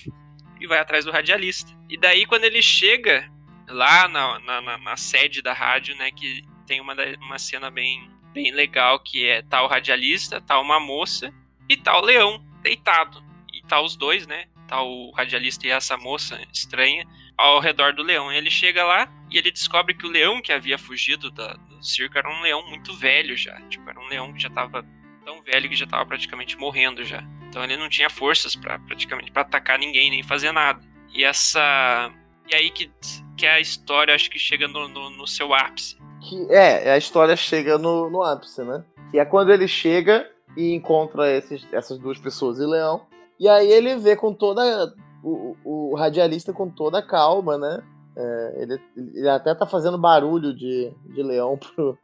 e, 0.60 0.66
vai 0.66 0.80
atrás 0.80 1.04
do 1.04 1.12
radialista. 1.12 1.70
E 1.88 1.96
daí, 1.96 2.26
quando 2.26 2.42
ele 2.42 2.60
chega 2.60 3.30
lá 3.68 4.08
na, 4.08 4.40
na, 4.40 4.60
na, 4.60 4.78
na 4.78 4.96
sede 4.96 5.42
da 5.42 5.52
rádio, 5.52 5.94
né, 5.94 6.10
que 6.10 6.42
tem 6.66 6.80
uma, 6.80 6.96
uma 7.20 7.38
cena 7.38 7.70
bem, 7.70 8.10
bem 8.34 8.50
legal, 8.50 8.98
que 8.98 9.24
é 9.24 9.42
tá 9.42 9.62
o 9.62 9.68
radialista, 9.68 10.40
tá 10.40 10.60
uma 10.60 10.80
moça 10.80 11.32
e 11.68 11.76
tá 11.76 11.98
o 11.98 12.04
leão 12.04 12.42
deitado. 12.62 13.22
E 13.52 13.62
tá 13.62 13.80
os 13.80 13.96
dois, 13.96 14.26
né? 14.26 14.46
Tá 14.66 14.82
o 14.82 15.10
radialista 15.12 15.66
e 15.66 15.70
essa 15.70 15.96
moça 15.96 16.40
estranha 16.52 17.06
ao 17.36 17.60
redor 17.60 17.94
do 17.94 18.02
leão. 18.02 18.32
Ele 18.32 18.50
chega 18.50 18.84
lá 18.84 19.08
e 19.30 19.38
ele 19.38 19.50
descobre 19.50 19.94
que 19.94 20.06
o 20.06 20.10
leão 20.10 20.42
que 20.42 20.52
havia 20.52 20.78
fugido 20.78 21.30
da, 21.30 21.54
do 21.54 21.84
circo 21.84 22.18
era 22.18 22.28
um 22.28 22.42
leão 22.42 22.68
muito 22.68 22.94
velho 22.94 23.36
já. 23.36 23.60
Tipo, 23.68 23.88
era 23.88 24.00
um 24.00 24.08
leão 24.08 24.32
que 24.32 24.40
já 24.40 24.50
tava 24.50 24.84
tão 25.24 25.42
velho 25.42 25.68
que 25.68 25.76
já 25.76 25.86
tava 25.86 26.06
praticamente 26.06 26.56
morrendo 26.56 27.04
já. 27.04 27.22
Então 27.48 27.62
ele 27.62 27.76
não 27.76 27.88
tinha 27.88 28.10
forças 28.10 28.54
para 28.54 28.78
praticamente 28.78 29.30
para 29.30 29.42
atacar 29.42 29.78
ninguém 29.78 30.10
nem 30.10 30.22
fazer 30.22 30.52
nada. 30.52 30.80
E 31.12 31.24
essa 31.24 32.10
e 32.50 32.54
aí 32.54 32.70
que, 32.70 32.90
que 33.36 33.46
a 33.46 33.60
história 33.60 34.14
acho 34.14 34.30
que 34.30 34.38
chega 34.38 34.66
no, 34.66 34.88
no, 34.88 35.10
no 35.10 35.26
seu 35.26 35.54
ápice. 35.54 35.96
Que 36.20 36.46
é, 36.50 36.92
a 36.92 36.98
história 36.98 37.36
chega 37.36 37.78
no, 37.78 38.10
no 38.10 38.22
ápice, 38.22 38.62
né? 38.62 38.82
E 39.12 39.18
é 39.18 39.24
quando 39.24 39.52
ele 39.52 39.68
chega 39.68 40.28
e 40.56 40.74
encontra 40.74 41.30
esses, 41.30 41.66
essas 41.72 41.98
duas 41.98 42.18
pessoas 42.18 42.58
e 42.58 42.66
leão. 42.66 43.02
E 43.38 43.48
aí 43.48 43.70
ele 43.70 43.96
vê 43.96 44.16
com 44.16 44.32
toda 44.32 44.94
o, 45.22 45.56
o 45.64 45.94
radialista 45.94 46.52
com 46.52 46.68
toda 46.68 46.98
a 46.98 47.06
calma, 47.06 47.56
né? 47.56 47.82
É, 48.16 48.62
ele, 48.62 48.80
ele 48.96 49.28
até 49.28 49.54
tá 49.54 49.64
fazendo 49.66 49.96
barulho 49.96 50.54
de, 50.54 50.92
de 51.06 51.22
leão 51.22 51.56
pro, 51.76 51.96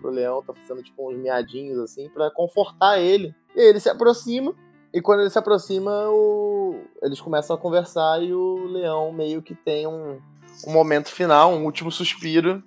pro 0.00 0.10
leão, 0.10 0.42
tá 0.42 0.54
fazendo 0.54 0.82
tipo 0.82 1.10
uns 1.10 1.18
miadinhos 1.18 1.78
assim, 1.78 2.08
para 2.08 2.30
confortar 2.30 2.98
ele. 3.00 3.34
E 3.56 3.60
ele 3.60 3.80
se 3.80 3.88
aproxima, 3.88 4.54
e 4.92 5.00
quando 5.00 5.20
ele 5.20 5.30
se 5.30 5.38
aproxima, 5.38 6.08
o... 6.08 6.80
eles 7.02 7.20
começam 7.20 7.54
a 7.54 7.58
conversar 7.58 8.22
e 8.22 8.32
o 8.32 8.66
leão 8.66 9.12
meio 9.12 9.42
que 9.42 9.54
tem 9.54 9.86
um, 9.86 10.18
um 10.66 10.72
momento 10.72 11.08
final, 11.10 11.52
um 11.52 11.64
último 11.64 11.90
suspiro, 11.90 12.62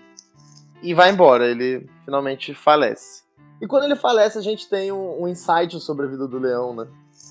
e 0.84 0.94
vai 0.94 1.10
embora. 1.12 1.50
Ele 1.50 1.90
finalmente 2.06 2.54
falece. 2.54 3.24
E 3.62 3.68
quando 3.68 3.84
ele 3.84 3.96
falece, 3.96 4.40
a 4.40 4.42
gente 4.42 4.68
tem 4.68 4.92
um, 4.92 5.22
um 5.22 5.28
insight 5.28 5.80
sobre 5.80 6.08
a 6.08 6.10
vida 6.10 6.28
do 6.28 6.40
leão, 6.40 6.76
né? 6.76 6.88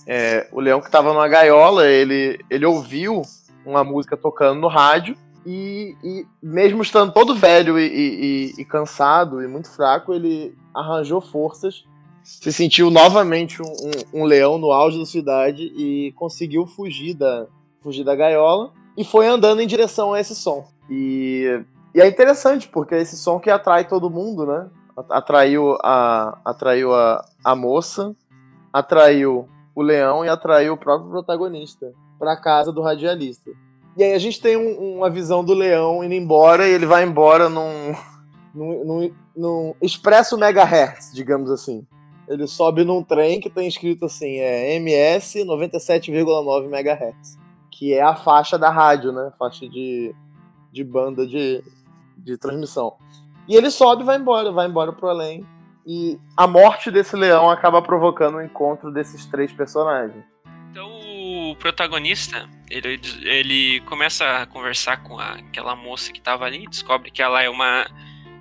É, 0.06 0.49
o 0.52 0.60
leão 0.60 0.80
que 0.80 0.87
estava 0.87 1.12
numa 1.12 1.28
gaiola, 1.28 1.87
ele, 1.88 2.38
ele 2.49 2.64
ouviu 2.64 3.22
uma 3.66 3.82
música 3.82 4.16
tocando 4.16 4.60
no 4.60 4.68
rádio 4.68 5.16
e, 5.44 5.96
e 6.02 6.26
mesmo 6.42 6.82
estando 6.82 7.12
todo 7.12 7.34
velho 7.34 7.78
e, 7.78 7.87
e, 7.87 8.60
e, 8.60 8.64
cansado 8.64 9.42
e 9.42 9.49
muito 9.49 9.70
fraco, 9.70 10.14
ele 10.14 10.54
arranjou 10.75 11.20
forças, 11.20 11.84
se 12.22 12.52
sentiu 12.52 12.90
novamente 12.90 13.60
um, 13.60 14.20
um, 14.20 14.25
leão 14.25 14.58
no 14.58 14.70
auge 14.70 14.99
da 14.99 15.06
cidade 15.06 15.64
e 15.76 16.12
conseguiu 16.12 16.66
fugir 16.66 17.14
da, 17.14 17.46
fugir 17.82 18.04
da 18.04 18.14
gaiola 18.14 18.72
e 18.96 19.04
foi 19.04 19.26
andando 19.26 19.60
em 19.60 19.66
direção 19.66 20.12
a 20.12 20.20
esse 20.20 20.34
som. 20.34 20.66
E, 20.88 21.60
e 21.94 22.00
é 22.00 22.06
interessante 22.06 22.68
porque 22.68 22.94
é 22.94 23.00
esse 23.00 23.16
som 23.16 23.40
que 23.40 23.50
atrai 23.50 23.88
todo 23.88 24.10
mundo, 24.10 24.46
né? 24.46 24.68
Atraiu 25.09 25.76
a, 25.83 26.38
atraiu 26.45 26.95
a, 26.95 27.25
a 27.45 27.54
moça, 27.54 28.14
atraiu 28.73 29.49
o 29.75 29.83
leão 29.83 30.25
e 30.25 30.28
atraiu 30.28 30.75
o 30.75 30.76
próprio 30.76 31.11
protagonista 31.11 31.92
para 32.19 32.37
casa 32.37 32.73
do 32.73 32.83
radialista. 32.83 33.50
E 33.97 34.04
aí 34.04 34.12
a 34.12 34.19
gente 34.19 34.40
tem 34.40 34.57
um, 34.57 34.97
uma 34.97 35.11
visão 35.11 35.45
do 35.45 35.54
leão 35.54 36.04
indo 36.04 36.14
embora 36.14 36.69
e 36.69 36.73
ele 36.73 36.87
vai 36.87 37.04
embora 37.04 37.49
num, 37.49 37.95
num, 38.54 38.85
num, 38.85 39.14
num 39.37 39.75
expresso 39.83 40.38
megahertz, 40.38 41.12
digamos 41.12 41.50
assim. 41.50 41.87
Ele 42.28 42.47
sobe 42.47 42.85
num 42.85 43.02
trem 43.02 43.40
que 43.40 43.50
tem 43.50 43.66
escrito 43.66 44.04
assim, 44.04 44.38
é 44.38 44.76
MS 44.76 45.40
97,9 45.45 46.66
MHz, 46.66 47.37
que 47.73 47.92
é 47.92 48.02
a 48.02 48.14
faixa 48.14 48.57
da 48.57 48.71
rádio, 48.71 49.11
né? 49.11 49.33
Faixa 49.37 49.69
de, 49.69 50.14
de 50.71 50.85
banda 50.85 51.26
de, 51.26 51.64
de 52.16 52.38
transmissão. 52.38 52.95
E 53.49 53.56
ele 53.56 53.70
sobe 53.70 54.02
e 54.02 54.06
vai 54.06 54.16
embora, 54.16 54.52
vai 54.52 54.66
embora 54.66 54.92
pro 54.92 55.09
além. 55.09 55.47
E 55.87 56.18
a 56.37 56.47
morte 56.47 56.90
desse 56.90 57.16
leão 57.16 57.50
acaba 57.50 57.82
provocando 57.82 58.37
o 58.37 58.42
encontro 58.42 58.92
desses 58.92 59.26
três 59.26 59.52
personagens. 59.52 60.25
Então 60.70 60.88
o 61.50 61.56
protagonista, 61.56 62.49
ele, 62.70 63.00
ele 63.23 63.80
começa 63.80 64.42
a 64.42 64.47
conversar 64.47 65.02
com 65.02 65.18
a, 65.18 65.32
aquela 65.35 65.75
moça 65.75 66.12
que 66.12 66.18
estava 66.18 66.44
ali, 66.44 66.66
descobre 66.68 67.11
que 67.11 67.23
ela 67.23 67.42
é 67.42 67.49
uma 67.49 67.87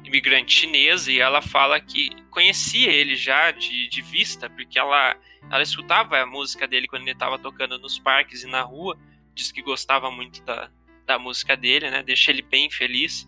imigrante 0.03 0.53
chinesa 0.53 1.12
e 1.12 1.20
ela 1.20 1.41
fala 1.41 1.79
que 1.79 2.10
conhecia 2.29 2.91
ele 2.91 3.15
já 3.15 3.51
de, 3.51 3.88
de 3.88 4.01
vista, 4.01 4.50
porque 4.50 4.77
ela, 4.77 5.15
ela 5.50 5.63
escutava 5.63 6.18
a 6.18 6.25
música 6.25 6.68
dele 6.68 6.88
quando 6.88 7.03
ele 7.03 7.12
estava 7.12 7.38
tocando 7.39 7.77
nos 7.79 7.98
parques 8.00 8.44
e 8.44 8.48
na 8.48 8.62
rua, 8.62 8.98
diz 9.34 9.51
que 9.51 9.62
gostava 9.62 10.12
muito 10.12 10.44
da, 10.44 10.70
da 11.06 11.20
música 11.20 11.56
dele, 11.56 11.89
né, 11.89 12.03
deixa 12.03 12.32
ele 12.32 12.41
bem 12.41 12.70
feliz. 12.70 13.27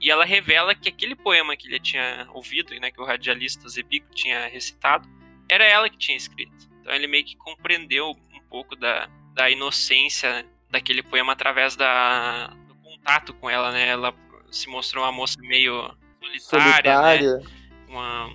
E 0.00 0.10
ela 0.10 0.24
revela 0.24 0.74
que 0.74 0.88
aquele 0.88 1.16
poema 1.16 1.56
que 1.56 1.66
ele 1.66 1.80
tinha 1.80 2.28
ouvido, 2.32 2.72
né, 2.80 2.90
que 2.90 3.00
o 3.00 3.04
radialista 3.04 3.68
Zebico 3.68 4.14
tinha 4.14 4.46
recitado, 4.46 5.08
era 5.48 5.64
ela 5.64 5.88
que 5.88 5.96
tinha 5.96 6.16
escrito. 6.16 6.68
Então 6.80 6.92
ele 6.92 7.06
meio 7.06 7.24
que 7.24 7.36
compreendeu 7.36 8.10
um 8.10 8.40
pouco 8.48 8.76
da, 8.76 9.08
da 9.34 9.50
inocência 9.50 10.46
daquele 10.70 11.02
poema 11.02 11.32
através 11.32 11.74
da, 11.74 12.48
do 12.68 12.74
contato 12.76 13.34
com 13.34 13.50
ela, 13.50 13.72
né? 13.72 13.88
Ela 13.88 14.14
se 14.50 14.68
mostrou 14.68 15.04
uma 15.04 15.12
moça 15.12 15.36
meio 15.40 15.90
solitária, 16.38 17.00
né? 17.00 17.18
solitária. 17.18 17.36
né? 17.36 17.42
Uma, 17.88 18.30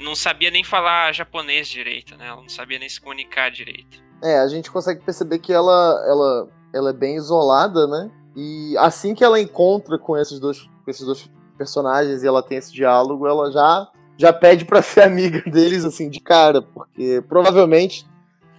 não 0.00 0.14
sabia 0.14 0.50
nem 0.50 0.62
falar 0.62 1.12
japonês 1.12 1.68
direito, 1.68 2.16
né? 2.16 2.28
Ela 2.28 2.40
não 2.40 2.48
sabia 2.48 2.78
nem 2.78 2.88
se 2.88 3.00
comunicar 3.00 3.50
direito. 3.50 4.02
É, 4.22 4.38
a 4.38 4.48
gente 4.48 4.70
consegue 4.70 5.02
perceber 5.04 5.38
que 5.38 5.52
ela, 5.52 6.04
ela, 6.06 6.48
ela 6.72 6.90
é 6.90 6.92
bem 6.92 7.16
isolada, 7.16 7.86
né? 7.86 8.10
E 8.34 8.76
assim 8.78 9.14
que 9.14 9.24
ela 9.24 9.40
encontra 9.40 9.98
com 9.98 10.16
esses 10.16 10.38
dois, 10.38 10.68
com 10.86 10.90
esses 10.92 11.04
dois 11.04 11.28
personagens 11.58 12.22
e 12.22 12.26
ela 12.26 12.42
tem 12.42 12.58
esse 12.58 12.72
diálogo, 12.72 13.26
ela 13.26 13.50
já 13.50 13.90
já 14.16 14.32
pede 14.32 14.64
para 14.64 14.80
ser 14.80 15.02
amiga 15.02 15.42
deles 15.50 15.84
assim 15.84 16.08
de 16.08 16.20
cara, 16.20 16.62
porque 16.62 17.22
provavelmente 17.28 18.06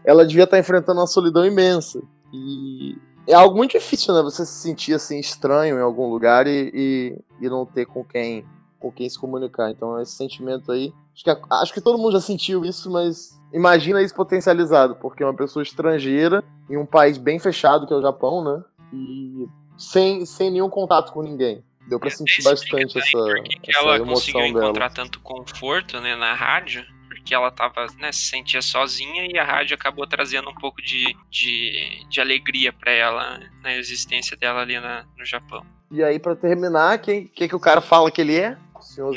ela 0.04 0.26
devia 0.26 0.44
estar 0.44 0.58
tá 0.58 0.60
enfrentando 0.60 1.00
uma 1.00 1.08
solidão 1.08 1.46
imensa. 1.46 2.00
E 2.32 2.96
é 3.26 3.34
algo 3.34 3.56
muito 3.58 3.72
difícil, 3.72 4.14
né? 4.14 4.22
Você 4.22 4.46
se 4.46 4.62
sentir 4.62 4.94
assim 4.94 5.20
estranho 5.20 5.78
em 5.78 5.82
algum 5.82 6.10
lugar 6.10 6.46
e, 6.46 6.72
e, 6.74 7.20
e 7.42 7.50
não 7.50 7.66
ter 7.66 7.86
com 7.86 8.04
quem 8.04 8.46
com 8.80 8.92
quem 8.92 9.10
se 9.10 9.18
comunicar. 9.18 9.72
Então 9.72 10.00
esse 10.00 10.12
sentimento 10.12 10.72
aí, 10.72 10.94
acho 11.16 11.24
que, 11.24 11.32
acho 11.50 11.74
que 11.74 11.82
todo 11.82 11.98
mundo 11.98 12.12
já 12.12 12.22
sentiu 12.22 12.64
isso, 12.64 12.92
mas 12.92 13.40
imagina 13.52 14.04
isso 14.04 14.14
potencializado, 14.14 14.96
porque 14.98 15.24
é 15.24 15.26
uma 15.26 15.34
pessoa 15.34 15.64
estrangeira 15.64 16.44
em 16.70 16.78
um 16.78 16.86
país 16.86 17.18
bem 17.18 17.40
fechado 17.40 17.88
que 17.88 17.94
é 17.94 17.96
o 17.96 18.02
Japão, 18.02 18.44
né? 18.44 18.64
E 18.94 19.48
sem, 19.78 20.26
sem 20.26 20.52
nenhum 20.52 20.70
contato 20.70 21.12
com 21.12 21.24
ninguém. 21.24 21.64
Deu 21.88 22.00
pra 22.00 22.10
sentir 22.10 22.44
bastante 22.44 22.98
essa, 22.98 23.18
que 23.62 23.72
essa 23.72 23.80
ela 23.80 23.96
emoção 23.96 24.14
conseguiu 24.14 24.42
dela. 24.42 24.50
encontrar 24.50 24.90
tanto 24.90 25.20
conforto 25.22 26.02
né, 26.02 26.16
na 26.16 26.34
rádio, 26.34 26.86
porque 27.08 27.34
ela 27.34 27.50
tava, 27.50 27.88
né, 27.98 28.12
se 28.12 28.26
sentia 28.26 28.62
sozinha 28.62 29.26
e 29.26 29.38
a 29.38 29.44
rádio 29.44 29.76
acabou 29.76 30.06
trazendo 30.06 30.50
um 30.50 30.56
pouco 30.56 30.82
de, 30.82 31.16
de, 31.30 32.06
de 32.10 32.22
alegria 32.22 32.74
para 32.74 32.92
ela 32.92 33.40
na 33.64 33.74
existência 33.74 34.36
dela 34.36 34.62
ali 34.62 34.80
na, 34.80 35.06
no 35.18 35.26
Japão. 35.26 35.66
E 35.90 36.04
aí, 36.04 36.20
para 36.20 36.36
terminar, 36.36 36.98
quem 37.00 37.28
que, 37.28 37.48
que 37.48 37.56
o 37.56 37.60
cara 37.60 37.80
fala 37.80 38.12
que 38.12 38.20
ele 38.20 38.38
é? 38.38 38.58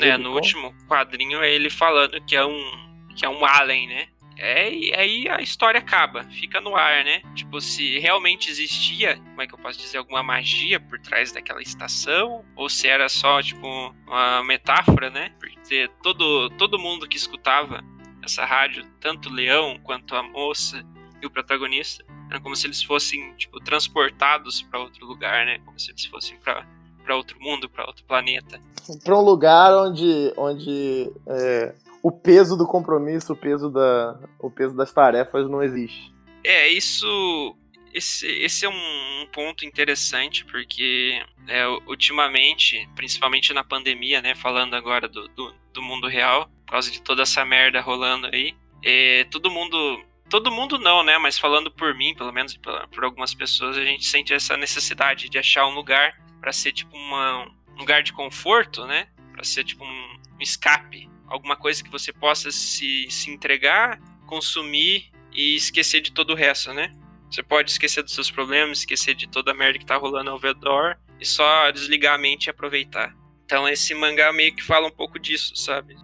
É, 0.01 0.17
no 0.17 0.33
último 0.33 0.73
quadrinho 0.87 1.41
é 1.41 1.53
ele 1.53 1.69
falando 1.69 2.19
que 2.21 2.35
é 2.35 2.45
um 2.45 2.91
que 3.15 3.25
é 3.25 3.29
um 3.29 3.45
alien, 3.45 3.87
né? 3.87 4.07
É, 4.43 4.69
aí 4.97 5.29
a 5.29 5.39
história 5.39 5.79
acaba, 5.79 6.23
fica 6.23 6.59
no 6.59 6.75
ar, 6.75 7.05
né? 7.05 7.21
Tipo, 7.35 7.61
se 7.61 7.99
realmente 7.99 8.49
existia, 8.49 9.17
como 9.17 9.39
é 9.43 9.45
que 9.45 9.53
eu 9.53 9.59
posso 9.59 9.77
dizer, 9.77 9.99
alguma 9.99 10.23
magia 10.23 10.79
por 10.79 10.99
trás 10.99 11.31
daquela 11.31 11.61
estação, 11.61 12.43
ou 12.55 12.67
se 12.67 12.87
era 12.87 13.07
só, 13.07 13.39
tipo, 13.39 13.67
uma 14.07 14.43
metáfora, 14.43 15.11
né? 15.11 15.31
Porque 15.39 15.87
todo, 16.01 16.49
todo 16.57 16.79
mundo 16.79 17.07
que 17.07 17.17
escutava 17.17 17.83
essa 18.23 18.43
rádio, 18.43 18.83
tanto 18.99 19.29
o 19.29 19.31
leão 19.31 19.79
quanto 19.83 20.15
a 20.15 20.23
moça 20.23 20.83
e 21.21 21.25
o 21.27 21.29
protagonista, 21.29 22.03
era 22.27 22.39
como 22.39 22.55
se 22.55 22.65
eles 22.65 22.81
fossem, 22.81 23.35
tipo, 23.35 23.59
transportados 23.59 24.63
para 24.63 24.79
outro 24.79 25.05
lugar, 25.05 25.45
né? 25.45 25.59
Como 25.63 25.79
se 25.79 25.91
eles 25.91 26.05
fossem 26.05 26.35
para 26.39 26.65
para 27.03 27.15
outro 27.15 27.39
mundo, 27.41 27.67
para 27.67 27.85
outro 27.85 28.03
planeta. 28.05 28.59
Para 29.03 29.17
um 29.17 29.21
lugar 29.21 29.73
onde, 29.73 30.31
onde 30.37 31.11
é, 31.27 31.73
o 32.03 32.11
peso 32.11 32.57
do 32.57 32.65
compromisso, 32.65 33.33
o 33.33 33.35
peso, 33.35 33.69
da, 33.69 34.19
o 34.39 34.49
peso 34.49 34.75
das 34.75 34.91
tarefas 34.91 35.49
não 35.49 35.61
existe. 35.61 36.13
É, 36.43 36.67
isso. 36.67 37.55
Esse, 37.93 38.25
esse 38.25 38.65
é 38.65 38.69
um 38.69 39.27
ponto 39.33 39.65
interessante, 39.65 40.45
porque 40.45 41.21
é, 41.47 41.67
ultimamente, 41.85 42.87
principalmente 42.95 43.53
na 43.53 43.63
pandemia, 43.63 44.21
né? 44.21 44.33
Falando 44.33 44.75
agora 44.75 45.09
do, 45.09 45.27
do, 45.29 45.53
do, 45.73 45.81
mundo 45.81 46.07
real, 46.07 46.49
por 46.65 46.71
causa 46.71 46.89
de 46.89 47.01
toda 47.01 47.23
essa 47.23 47.43
merda 47.43 47.81
rolando 47.81 48.27
aí, 48.27 48.55
é, 48.83 49.25
todo 49.25 49.51
mundo. 49.51 50.03
Todo 50.29 50.49
mundo 50.49 50.79
não, 50.79 51.03
né? 51.03 51.17
Mas 51.17 51.37
falando 51.37 51.69
por 51.69 51.93
mim, 51.93 52.15
pelo 52.15 52.31
menos 52.31 52.55
por, 52.55 52.87
por 52.87 53.03
algumas 53.03 53.33
pessoas, 53.33 53.77
a 53.77 53.83
gente 53.83 54.05
sente 54.05 54.33
essa 54.33 54.55
necessidade 54.55 55.27
de 55.27 55.37
achar 55.37 55.67
um 55.67 55.73
lugar 55.73 56.13
para 56.39 56.53
ser 56.53 56.71
tipo 56.71 56.95
uma, 56.95 57.45
um 57.75 57.79
lugar 57.79 58.01
de 58.01 58.13
conforto, 58.13 58.87
né? 58.87 59.07
Para 59.33 59.43
ser 59.43 59.65
tipo 59.65 59.83
um, 59.83 59.87
um 59.87 60.41
escape, 60.41 61.09
alguma 61.31 61.55
coisa 61.55 61.81
que 61.81 61.89
você 61.89 62.11
possa 62.11 62.51
se, 62.51 63.07
se 63.09 63.31
entregar, 63.31 63.99
consumir 64.27 65.09
e 65.31 65.55
esquecer 65.55 66.01
de 66.01 66.11
todo 66.11 66.33
o 66.33 66.35
resto, 66.35 66.73
né? 66.73 66.91
Você 67.29 67.41
pode 67.41 67.71
esquecer 67.71 68.03
dos 68.03 68.13
seus 68.13 68.29
problemas, 68.29 68.79
esquecer 68.79 69.15
de 69.15 69.27
toda 69.27 69.51
a 69.51 69.53
merda 69.53 69.79
que 69.79 69.85
tá 69.85 69.95
rolando 69.95 70.29
ao 70.29 70.37
redor 70.37 70.97
e 71.19 71.25
só 71.25 71.71
desligar 71.71 72.15
a 72.15 72.17
mente 72.17 72.47
e 72.47 72.49
aproveitar. 72.49 73.15
Então 73.45 73.67
esse 73.67 73.95
mangá 73.95 74.33
meio 74.33 74.53
que 74.53 74.61
fala 74.61 74.87
um 74.87 74.91
pouco 74.91 75.17
disso, 75.17 75.55
sabe? 75.55 75.95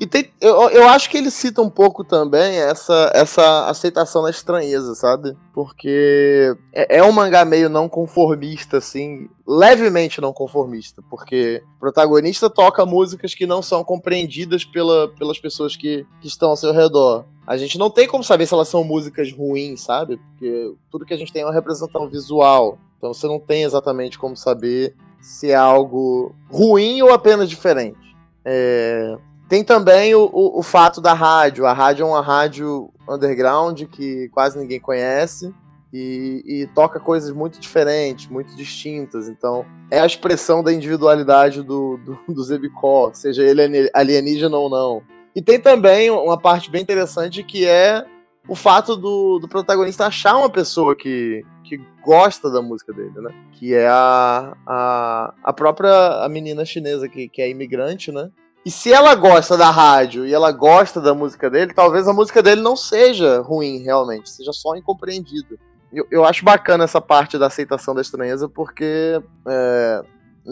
E 0.00 0.06
tem, 0.06 0.30
eu, 0.40 0.70
eu 0.70 0.88
acho 0.88 1.10
que 1.10 1.18
ele 1.18 1.30
cita 1.30 1.60
um 1.60 1.68
pouco 1.68 2.02
também 2.02 2.56
essa, 2.56 3.12
essa 3.14 3.68
aceitação 3.68 4.22
da 4.22 4.30
estranheza, 4.30 4.94
sabe? 4.94 5.36
Porque 5.52 6.56
é, 6.72 6.96
é 6.96 7.04
um 7.04 7.12
mangá 7.12 7.44
meio 7.44 7.68
não 7.68 7.86
conformista, 7.86 8.78
assim, 8.78 9.28
levemente 9.46 10.18
não 10.18 10.32
conformista, 10.32 11.02
porque 11.10 11.62
o 11.76 11.80
protagonista 11.80 12.48
toca 12.48 12.86
músicas 12.86 13.34
que 13.34 13.46
não 13.46 13.60
são 13.60 13.84
compreendidas 13.84 14.64
pela, 14.64 15.08
pelas 15.18 15.38
pessoas 15.38 15.76
que, 15.76 16.06
que 16.22 16.28
estão 16.28 16.48
ao 16.48 16.56
seu 16.56 16.72
redor. 16.72 17.26
A 17.46 17.58
gente 17.58 17.76
não 17.76 17.90
tem 17.90 18.08
como 18.08 18.24
saber 18.24 18.46
se 18.46 18.54
elas 18.54 18.68
são 18.68 18.82
músicas 18.82 19.30
ruins, 19.30 19.82
sabe? 19.82 20.16
Porque 20.16 20.72
tudo 20.90 21.04
que 21.04 21.12
a 21.12 21.18
gente 21.18 21.30
tem 21.30 21.42
é 21.42 21.44
uma 21.44 21.52
representação 21.52 22.08
visual. 22.08 22.78
Então 22.96 23.12
você 23.12 23.26
não 23.26 23.38
tem 23.38 23.64
exatamente 23.64 24.18
como 24.18 24.34
saber 24.34 24.94
se 25.20 25.50
é 25.50 25.56
algo 25.56 26.34
ruim 26.50 27.02
ou 27.02 27.12
apenas 27.12 27.50
diferente. 27.50 28.16
É, 28.42 29.18
tem 29.50 29.64
também 29.64 30.14
o, 30.14 30.30
o, 30.32 30.60
o, 30.60 30.62
fato 30.62 31.00
da 31.00 31.12
rádio. 31.12 31.66
A 31.66 31.72
rádio 31.72 32.04
é 32.04 32.06
uma 32.06 32.22
rádio 32.22 32.88
underground 33.08 33.82
que 33.82 34.28
quase 34.28 34.56
ninguém 34.56 34.78
conhece 34.78 35.52
e, 35.92 36.44
e, 36.46 36.66
toca 36.68 37.00
coisas 37.00 37.32
muito 37.32 37.58
diferentes, 37.58 38.28
muito 38.28 38.54
distintas. 38.54 39.28
Então, 39.28 39.66
é 39.90 39.98
a 39.98 40.06
expressão 40.06 40.62
da 40.62 40.72
individualidade 40.72 41.64
do, 41.64 41.96
do, 41.96 42.18
do 42.32 42.44
Zebicó, 42.44 43.10
seja 43.12 43.42
ele 43.42 43.90
alienígena 43.92 44.56
ou 44.56 44.70
não. 44.70 45.02
E 45.34 45.42
tem 45.42 45.58
também 45.58 46.10
uma 46.10 46.38
parte 46.38 46.70
bem 46.70 46.82
interessante 46.82 47.42
que 47.42 47.66
é 47.66 48.06
o 48.48 48.54
fato 48.54 48.96
do, 48.96 49.40
do 49.40 49.48
protagonista 49.48 50.06
achar 50.06 50.36
uma 50.36 50.48
pessoa 50.48 50.94
que, 50.94 51.44
que 51.64 51.76
gosta 52.04 52.48
da 52.50 52.62
música 52.62 52.92
dele, 52.92 53.20
né? 53.20 53.34
Que 53.54 53.74
é 53.74 53.88
a, 53.88 54.56
a, 54.64 55.34
a 55.42 55.52
própria 55.52 56.24
a 56.24 56.28
menina 56.28 56.64
chinesa 56.64 57.08
que, 57.08 57.28
que 57.28 57.42
é 57.42 57.50
imigrante, 57.50 58.12
né? 58.12 58.30
E 58.64 58.70
se 58.70 58.92
ela 58.92 59.14
gosta 59.14 59.56
da 59.56 59.70
rádio 59.70 60.26
e 60.26 60.34
ela 60.34 60.52
gosta 60.52 61.00
da 61.00 61.14
música 61.14 61.48
dele, 61.48 61.72
talvez 61.72 62.06
a 62.06 62.12
música 62.12 62.42
dele 62.42 62.60
não 62.60 62.76
seja 62.76 63.40
ruim 63.40 63.78
realmente, 63.78 64.28
seja 64.28 64.52
só 64.52 64.76
incompreendida. 64.76 65.56
Eu, 65.92 66.06
eu 66.10 66.24
acho 66.24 66.44
bacana 66.44 66.84
essa 66.84 67.00
parte 67.00 67.38
da 67.38 67.46
aceitação 67.46 67.94
da 67.94 68.02
estranheza, 68.02 68.48
porque 68.48 69.20
é, 69.48 70.02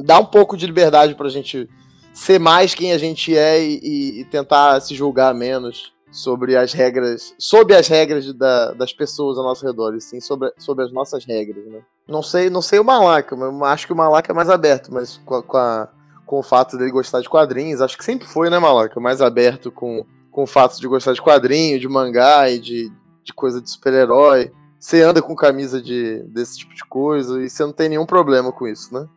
dá 0.04 0.18
um 0.18 0.24
pouco 0.24 0.56
de 0.56 0.66
liberdade 0.66 1.14
pra 1.14 1.28
gente 1.28 1.68
ser 2.12 2.40
mais 2.40 2.74
quem 2.74 2.92
a 2.92 2.98
gente 2.98 3.36
é 3.36 3.62
e, 3.62 4.20
e 4.20 4.24
tentar 4.24 4.80
se 4.80 4.94
julgar 4.94 5.34
menos 5.34 5.92
sobre 6.10 6.56
as 6.56 6.72
regras, 6.72 7.34
sob 7.38 7.74
as 7.74 7.86
regras 7.86 8.32
da, 8.32 8.72
das 8.72 8.92
pessoas 8.92 9.38
ao 9.38 9.44
nosso 9.44 9.64
redor, 9.64 9.94
e 9.94 10.00
sim 10.00 10.20
sobre, 10.20 10.50
sobre 10.58 10.84
as 10.84 10.92
nossas 10.92 11.24
regras, 11.24 11.64
né? 11.66 11.80
Não 12.08 12.22
sei, 12.22 12.48
não 12.48 12.62
sei 12.62 12.78
o 12.78 12.84
Malaca, 12.84 13.36
mas 13.36 13.70
acho 13.70 13.86
que 13.86 13.92
o 13.92 13.96
Malaca 13.96 14.32
é 14.32 14.34
mais 14.34 14.48
aberto, 14.48 14.92
mas 14.92 15.20
com 15.24 15.34
a, 15.34 15.42
com 15.42 15.56
a 15.58 15.88
com 16.28 16.38
o 16.38 16.42
fato 16.42 16.76
dele 16.76 16.92
gostar 16.92 17.22
de 17.22 17.28
quadrinhos. 17.28 17.80
Acho 17.80 17.96
que 17.96 18.04
sempre 18.04 18.28
foi, 18.28 18.50
né, 18.50 18.58
Malaca? 18.58 19.00
Mais 19.00 19.22
aberto 19.22 19.72
com, 19.72 20.04
com 20.30 20.42
o 20.42 20.46
fato 20.46 20.78
de 20.78 20.86
gostar 20.86 21.14
de 21.14 21.22
quadrinho, 21.22 21.80
de 21.80 21.88
mangá 21.88 22.48
e 22.50 22.60
de, 22.60 22.92
de 23.24 23.32
coisa 23.32 23.62
de 23.62 23.70
super-herói. 23.70 24.52
Você 24.78 25.02
anda 25.02 25.22
com 25.22 25.34
camisa 25.34 25.80
de, 25.80 26.22
desse 26.24 26.58
tipo 26.58 26.74
de 26.74 26.84
coisa 26.84 27.42
e 27.42 27.48
você 27.48 27.64
não 27.64 27.72
tem 27.72 27.88
nenhum 27.88 28.04
problema 28.04 28.52
com 28.52 28.68
isso, 28.68 28.92
né? 28.92 29.08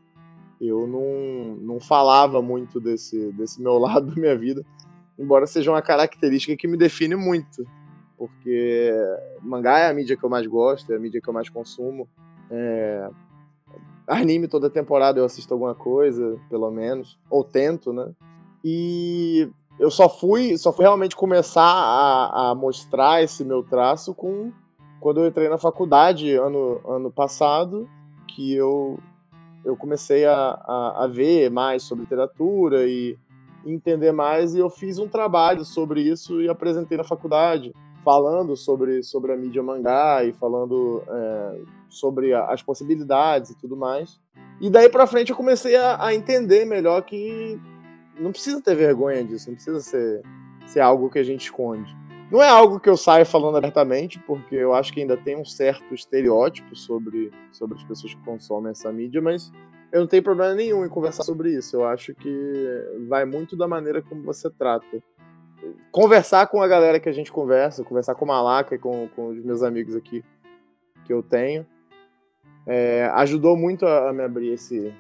Eu 0.60 0.88
não, 0.88 1.58
não 1.58 1.80
falava 1.82 2.42
muito 2.42 2.80
desse, 2.80 3.32
desse 3.34 3.62
meu 3.62 3.78
lado 3.80 4.08
da 4.08 4.16
minha 4.16 4.38
vida, 4.38 4.66
embora 5.20 5.46
seja 5.46 5.70
uma 5.70 5.82
característica 5.82 6.56
que 6.56 6.68
me 6.68 6.78
define 6.78 7.16
muito, 7.16 7.68
porque 8.18 8.94
mangá 9.42 9.80
é 9.80 9.90
a 9.90 9.94
mídia 9.94 10.16
que 10.16 10.24
eu 10.24 10.30
mais 10.30 10.48
gosto, 10.48 10.94
é 10.94 10.96
a 10.96 11.00
mídia 11.00 11.20
que 11.22 11.28
eu 11.28 11.34
mais 11.34 11.50
consumo. 11.50 12.08
É, 12.50 13.10
anime 14.08 14.48
toda 14.48 14.70
temporada 14.70 15.20
eu 15.20 15.26
assisto 15.26 15.54
alguma 15.54 15.76
coisa, 15.76 16.38
pelo 16.50 16.70
menos, 16.72 17.18
ou 17.30 17.44
tento, 17.44 17.94
né? 17.94 18.12
E 18.64 19.50
eu 19.80 19.90
só 19.90 20.08
fui, 20.08 20.58
só 20.58 20.72
fui 20.72 20.84
realmente 20.84 21.16
começar 21.16 21.64
a, 21.64 22.52
a 22.52 22.56
mostrar 22.56 23.24
esse 23.24 23.44
meu 23.44 23.64
traço 23.64 24.14
com 24.14 24.52
quando 25.00 25.20
eu 25.20 25.28
entrei 25.28 25.50
na 25.50 25.58
faculdade 25.58 26.36
ano, 26.36 26.80
ano 26.88 27.12
passado, 27.12 27.90
que 28.28 28.54
eu, 28.54 29.00
eu 29.66 29.76
comecei 29.76 30.26
a, 30.26 30.36
a, 30.36 31.06
a 31.06 31.08
ver 31.08 31.50
mais 31.50 31.82
sobre 31.82 32.04
literatura 32.04 32.88
e 32.88 33.18
entender 33.66 34.12
mais, 34.12 34.54
e 34.54 34.60
eu 34.60 34.70
fiz 34.70 35.00
um 35.00 35.08
trabalho 35.08 35.66
sobre 35.66 36.02
isso 36.02 36.42
e 36.42 36.50
apresentei 36.50 36.98
na 36.98 37.04
faculdade 37.04 37.74
falando 38.04 38.56
sobre, 38.56 39.04
sobre 39.04 39.32
a 39.32 39.38
mídia 39.38 39.62
mangá 39.62 40.24
e 40.24 40.34
falando 40.34 41.04
é, 41.08 41.62
sobre 41.90 42.34
a, 42.34 42.46
as 42.46 42.62
possibilidades 42.62 43.52
e 43.52 43.58
tudo 43.58 43.76
mais. 43.76 44.20
E 44.60 44.70
daí 44.70 44.90
para 44.90 45.08
frente 45.08 45.30
eu 45.30 45.36
comecei 45.36 45.76
a, 45.76 46.04
a, 46.06 46.14
entender 46.14 46.66
melhor 46.66 47.02
que 47.04 47.60
não 48.20 48.32
precisa 48.32 48.62
ter 48.62 48.76
vergonha 48.76 49.24
disso, 49.24 49.50
não 49.50 49.56
precisa 49.56 49.80
ser, 49.80 50.22
ser 50.68 50.80
algo 50.80 51.10
que 51.10 51.20
a 51.20 51.24
gente 51.24 51.46
esconde. 51.46 51.96
Não 52.32 52.42
é 52.42 52.48
algo 52.48 52.80
que 52.80 52.90
eu 52.90 52.96
saio 52.96 53.26
falando 53.26 53.58
abertamente, 53.58 54.18
porque 54.20 54.56
eu 54.56 54.74
acho 54.74 54.94
que 54.94 55.02
ainda 55.02 55.18
tem 55.18 55.36
um 55.36 55.44
certo 55.44 55.94
estereótipo 55.94 56.76
sobre, 56.76 57.30
sobre 57.52 57.78
as 57.78 57.84
pessoas 57.84 58.14
que 58.14 58.24
consomem 58.24 58.72
essa 58.72 58.90
mídia, 58.92 59.22
mas 59.22 59.52
eu 59.92 60.00
não 60.00 60.08
tenho 60.08 60.24
problema 60.24 60.54
nenhum 60.54 60.86
em 60.86 60.90
conversar 60.90 61.24
sobre 61.24 61.52
isso. 61.52 61.76
Eu 61.76 61.86
acho 61.86 62.16
que 62.16 62.66
vai 63.10 63.26
muito 63.26 63.58
da 63.58 63.68
maneira 63.68 64.02
como 64.02 64.24
você 64.24 64.50
trata 64.50 65.04
conversar 65.92 66.48
com 66.48 66.62
a 66.62 66.68
galera 66.68 67.00
que 67.00 67.10
a 67.10 67.12
gente 67.12 67.32
conversa, 67.32 67.84
conversar 67.84 68.16
com 68.16 68.26
o 68.26 68.28
Malaca 68.28 68.76
e 68.76 68.80
com, 68.80 69.08
com 69.10 69.30
os 69.30 69.44
meus 69.44 69.62
amigos 69.64 69.96
aqui 69.96 70.24
que 71.06 71.14
eu 71.14 71.22
tenho, 71.22 71.66
é, 72.66 73.10
ajudou 73.16 73.58
muito 73.58 73.86
a, 73.86 74.10
a, 74.10 74.14
me 74.14 74.24
abrir 74.24 74.54
esse, 74.54 74.94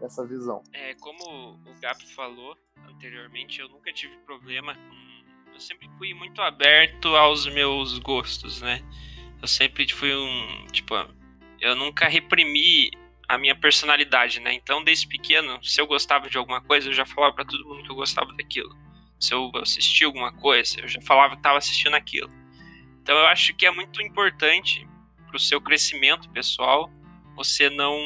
essa 0.00 0.24
visão. 0.26 0.62
É, 0.72 0.94
como 0.94 1.54
o 1.54 1.80
Gap 1.80 2.04
falou 2.14 2.56
anteriormente, 2.88 3.60
eu 3.60 3.68
nunca 3.68 3.92
tive 3.92 4.16
problema 4.18 4.74
com. 4.74 5.06
Eu 5.54 5.60
sempre 5.60 5.88
fui 5.96 6.12
muito 6.12 6.42
aberto 6.42 7.08
aos 7.16 7.46
meus 7.46 7.98
gostos, 7.98 8.60
né? 8.60 8.82
Eu 9.40 9.48
sempre 9.48 9.90
fui 9.90 10.14
um. 10.14 10.66
Tipo, 10.70 10.94
eu 11.60 11.74
nunca 11.74 12.06
reprimi 12.08 12.90
a 13.26 13.38
minha 13.38 13.58
personalidade, 13.58 14.38
né? 14.40 14.52
Então, 14.52 14.84
desde 14.84 15.08
pequeno, 15.08 15.58
se 15.64 15.80
eu 15.80 15.86
gostava 15.86 16.28
de 16.28 16.36
alguma 16.36 16.60
coisa, 16.60 16.88
eu 16.88 16.92
já 16.92 17.06
falava 17.06 17.34
para 17.34 17.44
todo 17.46 17.66
mundo 17.66 17.82
que 17.82 17.90
eu 17.90 17.96
gostava 17.96 18.32
daquilo 18.34 18.85
se 19.18 19.32
eu 19.34 19.50
assisti 19.62 20.04
alguma 20.04 20.32
coisa, 20.32 20.80
eu 20.80 20.88
já 20.88 21.00
falava 21.00 21.34
que 21.34 21.40
estava 21.40 21.58
assistindo 21.58 21.94
aquilo. 21.94 22.30
Então 23.02 23.16
eu 23.16 23.26
acho 23.26 23.54
que 23.54 23.66
é 23.66 23.70
muito 23.70 24.02
importante 24.02 24.86
para 25.26 25.36
o 25.36 25.40
seu 25.40 25.60
crescimento 25.60 26.28
pessoal 26.30 26.90
você 27.36 27.68
não 27.68 27.96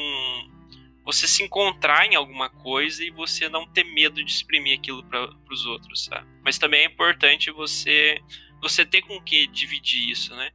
você 1.03 1.27
se 1.27 1.41
encontrar 1.41 2.05
em 2.05 2.15
alguma 2.15 2.47
coisa 2.47 3.03
e 3.03 3.09
você 3.09 3.49
não 3.49 3.65
ter 3.65 3.83
medo 3.83 4.23
de 4.23 4.31
exprimir 4.31 4.77
aquilo 4.77 5.03
para 5.03 5.33
os 5.49 5.65
outros, 5.65 6.05
sabe? 6.05 6.27
Mas 6.43 6.59
também 6.59 6.81
é 6.81 6.85
importante 6.85 7.49
você 7.49 8.21
você 8.61 8.85
ter 8.85 9.01
com 9.01 9.19
que 9.19 9.47
dividir 9.47 10.09
isso, 10.09 10.35
né? 10.35 10.51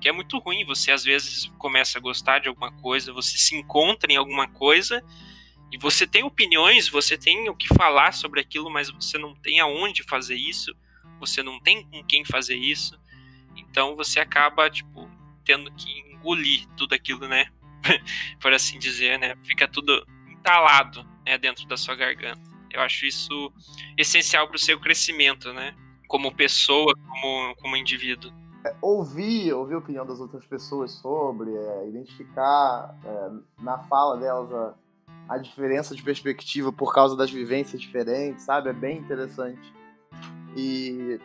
Que 0.00 0.08
é 0.08 0.12
muito 0.12 0.38
ruim, 0.38 0.64
você 0.64 0.90
às 0.90 1.04
vezes 1.04 1.52
começa 1.58 1.98
a 1.98 2.00
gostar 2.00 2.38
de 2.38 2.48
alguma 2.48 2.72
coisa, 2.80 3.12
você 3.12 3.36
se 3.36 3.54
encontra 3.54 4.10
em 4.10 4.16
alguma 4.16 4.48
coisa 4.48 5.04
e 5.72 5.78
você 5.78 6.06
tem 6.06 6.24
opiniões, 6.24 6.88
você 6.88 7.16
tem 7.16 7.48
o 7.48 7.54
que 7.54 7.68
falar 7.74 8.12
sobre 8.12 8.40
aquilo, 8.40 8.68
mas 8.68 8.90
você 8.90 9.16
não 9.18 9.34
tem 9.34 9.60
aonde 9.60 10.02
fazer 10.02 10.34
isso, 10.34 10.74
você 11.18 11.42
não 11.42 11.60
tem 11.60 11.84
com 11.84 12.02
quem 12.04 12.24
fazer 12.24 12.56
isso. 12.56 12.98
Então 13.56 13.94
você 13.94 14.18
acaba, 14.18 14.68
tipo, 14.68 15.08
tendo 15.44 15.70
que 15.72 16.00
engolir 16.12 16.66
tudo 16.76 16.94
aquilo, 16.94 17.28
né? 17.28 17.46
Por 18.40 18.52
assim 18.52 18.78
dizer, 18.78 19.18
né? 19.18 19.36
Fica 19.44 19.68
tudo 19.68 20.04
entalado 20.28 21.06
né, 21.24 21.38
dentro 21.38 21.66
da 21.66 21.76
sua 21.76 21.94
garganta. 21.94 22.50
Eu 22.70 22.80
acho 22.80 23.06
isso 23.06 23.52
essencial 23.96 24.48
para 24.48 24.56
o 24.56 24.60
seu 24.60 24.78
crescimento, 24.80 25.52
né? 25.52 25.74
Como 26.08 26.34
pessoa, 26.34 26.94
como, 26.94 27.54
como 27.56 27.76
indivíduo. 27.76 28.32
É, 28.64 28.74
ouvir, 28.82 29.52
ouvir 29.52 29.74
a 29.74 29.78
opinião 29.78 30.04
das 30.04 30.20
outras 30.20 30.44
pessoas 30.46 30.92
sobre, 30.92 31.54
é, 31.54 31.88
identificar 31.88 32.94
é, 33.04 33.62
na 33.62 33.78
fala 33.84 34.18
delas 34.18 34.52
a 34.52 34.74
a 35.30 35.38
diferença 35.38 35.94
de 35.94 36.02
perspectiva 36.02 36.72
por 36.72 36.92
causa 36.92 37.16
das 37.16 37.30
vivências 37.30 37.80
diferentes, 37.80 38.42
sabe? 38.42 38.68
É 38.68 38.72
bem 38.72 38.98
interessante. 38.98 39.72
E 40.56 41.20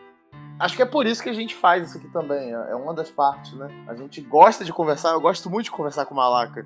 acho 0.60 0.76
que 0.76 0.82
é 0.82 0.86
por 0.86 1.06
isso 1.06 1.20
que 1.20 1.28
a 1.28 1.32
gente 1.32 1.56
faz 1.56 1.88
isso 1.88 1.98
aqui 1.98 2.08
também. 2.10 2.54
É, 2.54 2.70
é 2.70 2.76
uma 2.76 2.94
das 2.94 3.10
partes, 3.10 3.52
né? 3.54 3.68
A 3.88 3.96
gente 3.96 4.20
gosta 4.20 4.64
de 4.64 4.72
conversar, 4.72 5.10
eu 5.10 5.20
gosto 5.20 5.50
muito 5.50 5.64
de 5.64 5.72
conversar 5.72 6.06
com 6.06 6.14
o 6.14 6.16
Malaca. 6.16 6.64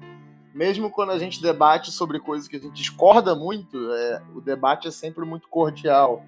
Mesmo 0.52 0.90
quando 0.90 1.12
a 1.12 1.18
gente 1.18 1.40
debate 1.40 1.90
sobre 1.90 2.20
coisas 2.20 2.46
que 2.46 2.56
a 2.56 2.60
gente 2.60 2.74
discorda 2.74 3.34
muito, 3.34 3.90
é, 3.90 4.22
o 4.34 4.42
debate 4.42 4.88
é 4.88 4.90
sempre 4.90 5.24
muito 5.24 5.48
cordial. 5.48 6.22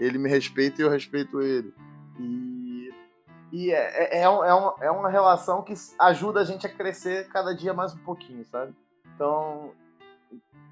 Ele 0.00 0.16
me 0.16 0.30
respeita 0.30 0.80
e 0.80 0.84
eu 0.86 0.90
respeito 0.90 1.42
ele. 1.42 1.74
E, 2.18 2.94
e 3.52 3.70
é, 3.72 4.20
é, 4.20 4.22
é, 4.22 4.28
uma, 4.28 4.74
é 4.80 4.90
uma 4.90 5.10
relação 5.10 5.62
que 5.62 5.74
ajuda 5.98 6.40
a 6.40 6.44
gente 6.44 6.66
a 6.66 6.70
crescer 6.70 7.28
cada 7.28 7.54
dia 7.54 7.74
mais 7.74 7.92
um 7.92 7.98
pouquinho, 7.98 8.42
sabe? 8.46 8.74
Então, 9.14 9.72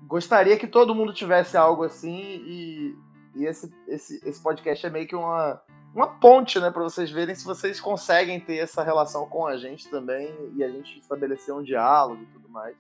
gostaria 0.07 0.57
que 0.57 0.67
todo 0.67 0.95
mundo 0.95 1.13
tivesse 1.13 1.57
algo 1.57 1.85
assim 1.85 2.43
e, 2.47 2.97
e 3.35 3.47
esse, 3.47 3.73
esse, 3.89 4.29
esse 4.29 4.43
podcast 4.43 4.87
é 4.87 4.91
meio 4.91 5.07
que 5.07 5.17
uma, 5.17 5.61
uma 5.95 6.07
ponte, 6.07 6.59
né, 6.59 6.71
para 6.71 6.83
vocês 6.83 7.11
verem 7.11 7.35
se 7.35 7.45
vocês 7.45 7.81
conseguem 7.81 8.41
ter 8.41 8.57
essa 8.57 8.83
relação 8.83 9.27
com 9.27 9.47
a 9.47 9.57
gente 9.57 9.89
também 9.89 10.35
e 10.57 10.65
a 10.65 10.69
gente 10.69 10.99
estabelecer 10.99 11.55
um 11.55 11.63
diálogo 11.63 12.23
e 12.23 12.27
tudo 12.27 12.49
mais. 12.49 12.77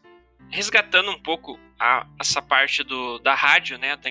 Resgatando 0.51 1.11
um 1.11 1.19
pouco 1.21 1.59
a, 1.79 2.07
essa 2.21 2.43
parte 2.43 2.83
do, 2.83 3.19
da 3.19 3.35
rádio, 3.35 3.79
né, 3.79 3.97
da, 3.97 4.11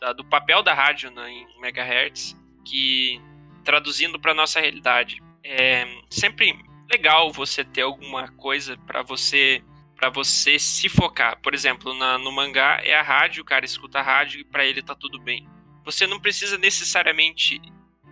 da, 0.00 0.12
do 0.12 0.24
papel 0.24 0.62
da 0.62 0.74
rádio 0.74 1.10
né, 1.10 1.30
em 1.30 1.60
megahertz, 1.60 2.36
que 2.64 3.20
traduzindo 3.64 4.20
para 4.20 4.34
nossa 4.34 4.60
realidade, 4.60 5.22
é 5.44 5.86
sempre 6.10 6.52
legal 6.90 7.32
você 7.32 7.64
ter 7.64 7.82
alguma 7.82 8.28
coisa 8.32 8.76
para 8.86 9.02
você 9.02 9.62
para 10.02 10.10
você 10.10 10.58
se 10.58 10.88
focar. 10.88 11.38
Por 11.40 11.54
exemplo, 11.54 11.94
na, 11.94 12.18
no 12.18 12.32
mangá 12.32 12.80
é 12.82 12.92
a 12.92 13.02
rádio, 13.02 13.40
o 13.40 13.46
cara 13.46 13.64
escuta 13.64 14.00
a 14.00 14.02
rádio 14.02 14.40
e 14.40 14.44
para 14.44 14.64
ele 14.64 14.82
tá 14.82 14.96
tudo 14.96 15.20
bem. 15.20 15.48
Você 15.84 16.08
não 16.08 16.18
precisa 16.18 16.58
necessariamente 16.58 17.62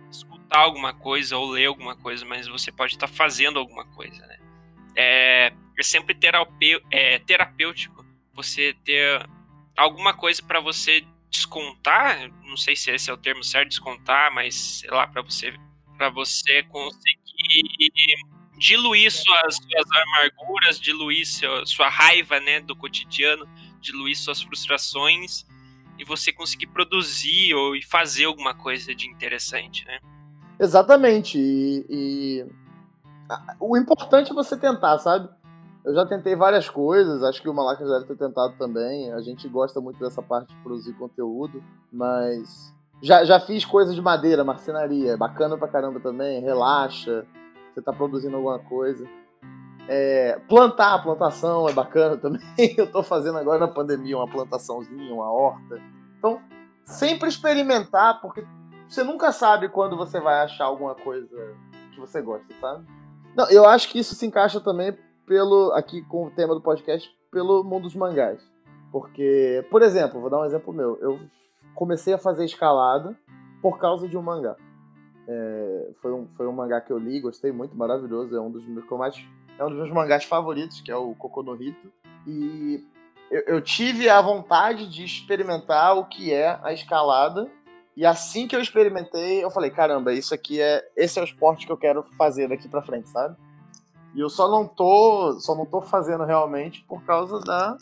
escutar 0.09 0.59
alguma 0.59 0.93
coisa 0.93 1.35
ou 1.35 1.51
ler 1.51 1.65
alguma 1.65 1.93
coisa, 1.93 2.25
mas 2.25 2.47
você 2.47 2.71
pode 2.71 2.93
estar 2.93 3.09
tá 3.09 3.13
fazendo 3.13 3.59
alguma 3.59 3.83
coisa, 3.83 4.25
né? 4.25 4.39
É, 4.95 5.53
é 5.77 5.83
sempre 5.83 6.15
terapê, 6.15 6.81
é, 6.89 7.19
terapêutico 7.19 8.05
você 8.33 8.73
ter 8.85 9.27
alguma 9.75 10.13
coisa 10.13 10.41
para 10.41 10.61
você 10.61 11.05
descontar, 11.29 12.31
não 12.45 12.55
sei 12.55 12.73
se 12.73 12.89
esse 12.89 13.09
é 13.09 13.13
o 13.13 13.17
termo 13.17 13.43
certo, 13.43 13.67
descontar, 13.67 14.33
mas 14.33 14.55
sei 14.55 14.89
lá, 14.89 15.07
para 15.07 15.21
você 15.21 15.53
para 15.97 16.09
você 16.09 16.63
conseguir 16.63 17.21
diluir 18.61 19.11
suas, 19.11 19.55
suas 19.55 19.87
amarguras, 19.91 20.79
diluir 20.79 21.25
sua, 21.25 21.65
sua 21.65 21.89
raiva, 21.89 22.39
né, 22.39 22.59
do 22.59 22.75
cotidiano, 22.75 23.47
diluir 23.81 24.15
suas 24.15 24.39
frustrações 24.39 25.47
e 25.97 26.05
você 26.05 26.31
conseguir 26.31 26.67
produzir 26.67 27.55
ou 27.55 27.73
fazer 27.89 28.25
alguma 28.25 28.53
coisa 28.53 28.93
de 28.93 29.07
interessante, 29.09 29.83
né? 29.85 29.99
Exatamente. 30.59 31.39
E, 31.39 31.85
e, 31.89 32.45
o 33.59 33.75
importante 33.75 34.31
é 34.31 34.35
você 34.35 34.55
tentar, 34.55 34.99
sabe? 34.99 35.27
Eu 35.83 35.95
já 35.95 36.05
tentei 36.05 36.35
várias 36.35 36.69
coisas, 36.69 37.23
acho 37.23 37.41
que 37.41 37.49
o 37.49 37.53
Malaca 37.55 37.83
já 37.83 37.93
deve 37.93 38.13
ter 38.13 38.17
tentado 38.17 38.53
também. 38.59 39.11
A 39.13 39.21
gente 39.21 39.47
gosta 39.47 39.81
muito 39.81 39.99
dessa 39.99 40.21
parte 40.21 40.53
de 40.53 40.61
produzir 40.61 40.93
conteúdo, 40.93 41.63
mas 41.91 42.71
já, 43.01 43.25
já 43.25 43.39
fiz 43.39 43.65
coisas 43.65 43.95
de 43.95 44.01
madeira, 44.01 44.43
marcenaria, 44.43 45.17
bacana 45.17 45.57
pra 45.57 45.67
caramba 45.67 45.99
também, 45.99 46.41
relaxa, 46.41 47.25
você 47.73 47.81
tá 47.81 47.93
produzindo 47.93 48.35
alguma 48.35 48.59
coisa. 48.59 49.07
É, 49.87 50.39
plantar, 50.47 51.01
plantação 51.03 51.67
é 51.67 51.73
bacana 51.73 52.17
também. 52.17 52.41
Eu 52.77 52.89
tô 52.91 53.03
fazendo 53.03 53.37
agora 53.37 53.59
na 53.59 53.67
pandemia 53.67 54.17
uma 54.17 54.27
plantaçãozinha, 54.27 55.13
uma 55.13 55.31
horta. 55.31 55.81
Então, 56.17 56.39
sempre 56.83 57.29
experimentar, 57.29 58.21
porque 58.21 58.45
você 58.87 59.03
nunca 59.03 59.31
sabe 59.31 59.69
quando 59.69 59.97
você 59.97 60.19
vai 60.19 60.41
achar 60.41 60.65
alguma 60.65 60.95
coisa 60.95 61.55
que 61.93 61.99
você 61.99 62.21
gosta, 62.21 62.53
sabe? 62.59 62.85
Não, 63.35 63.49
eu 63.49 63.65
acho 63.65 63.89
que 63.89 63.99
isso 63.99 64.13
se 64.13 64.25
encaixa 64.25 64.59
também 64.59 64.97
pelo 65.25 65.71
aqui 65.73 66.01
com 66.03 66.27
o 66.27 66.31
tema 66.31 66.53
do 66.53 66.61
podcast 66.61 67.09
pelo 67.31 67.63
mundo 67.63 67.83
dos 67.83 67.95
mangás. 67.95 68.41
Porque, 68.91 69.65
por 69.71 69.81
exemplo, 69.81 70.19
vou 70.19 70.29
dar 70.29 70.41
um 70.41 70.45
exemplo 70.45 70.73
meu. 70.73 70.97
Eu 70.99 71.19
comecei 71.73 72.13
a 72.13 72.17
fazer 72.17 72.43
escalada 72.43 73.17
por 73.61 73.79
causa 73.79 74.07
de 74.07 74.17
um 74.17 74.21
mangá. 74.21 74.57
É, 75.27 75.89
foi, 76.01 76.11
um, 76.13 76.27
foi 76.35 76.47
um 76.47 76.51
mangá 76.51 76.81
que 76.81 76.91
eu 76.91 76.97
li, 76.97 77.19
gostei 77.19 77.51
muito, 77.51 77.75
maravilhoso. 77.75 78.35
É 78.35 78.41
um 78.41 78.51
dos 78.51 78.65
meus, 78.65 78.87
mais, 78.89 79.15
é 79.57 79.63
um 79.63 79.69
dos 79.69 79.77
meus 79.77 79.91
mangás 79.91 80.23
favoritos, 80.23 80.81
que 80.81 80.91
é 80.91 80.95
o 80.95 81.13
Kokonohito. 81.15 81.91
E 82.27 82.83
eu, 83.29 83.41
eu 83.41 83.61
tive 83.61 84.09
a 84.09 84.21
vontade 84.21 84.89
de 84.89 85.03
experimentar 85.03 85.97
o 85.97 86.05
que 86.05 86.33
é 86.33 86.59
a 86.63 86.73
escalada. 86.73 87.49
E 87.95 88.05
assim 88.05 88.47
que 88.47 88.55
eu 88.55 88.61
experimentei, 88.61 89.43
eu 89.43 89.51
falei, 89.51 89.69
caramba, 89.69 90.13
isso 90.13 90.33
aqui 90.33 90.61
é. 90.61 90.87
Esse 90.95 91.19
é 91.19 91.21
o 91.21 91.25
esporte 91.25 91.65
que 91.65 91.71
eu 91.71 91.77
quero 91.77 92.03
fazer 92.17 92.47
daqui 92.47 92.67
pra 92.67 92.81
frente, 92.81 93.09
sabe? 93.09 93.35
E 94.15 94.19
eu 94.19 94.29
só 94.29 94.49
não 94.49 94.67
tô. 94.67 95.39
Só 95.39 95.55
não 95.55 95.65
tô 95.65 95.81
fazendo 95.81 96.23
realmente 96.23 96.83
por 96.87 97.03
causa 97.03 97.39
da, 97.41 97.77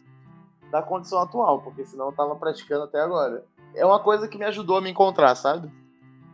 da 0.71 0.81
condição 0.81 1.19
atual, 1.19 1.61
porque 1.61 1.85
senão 1.85 2.07
eu 2.07 2.11
tava 2.11 2.35
praticando 2.35 2.83
até 2.83 2.99
agora. 2.99 3.43
É 3.75 3.85
uma 3.85 3.99
coisa 3.99 4.27
que 4.27 4.37
me 4.37 4.45
ajudou 4.45 4.77
a 4.77 4.81
me 4.81 4.89
encontrar, 4.89 5.35
sabe? 5.35 5.71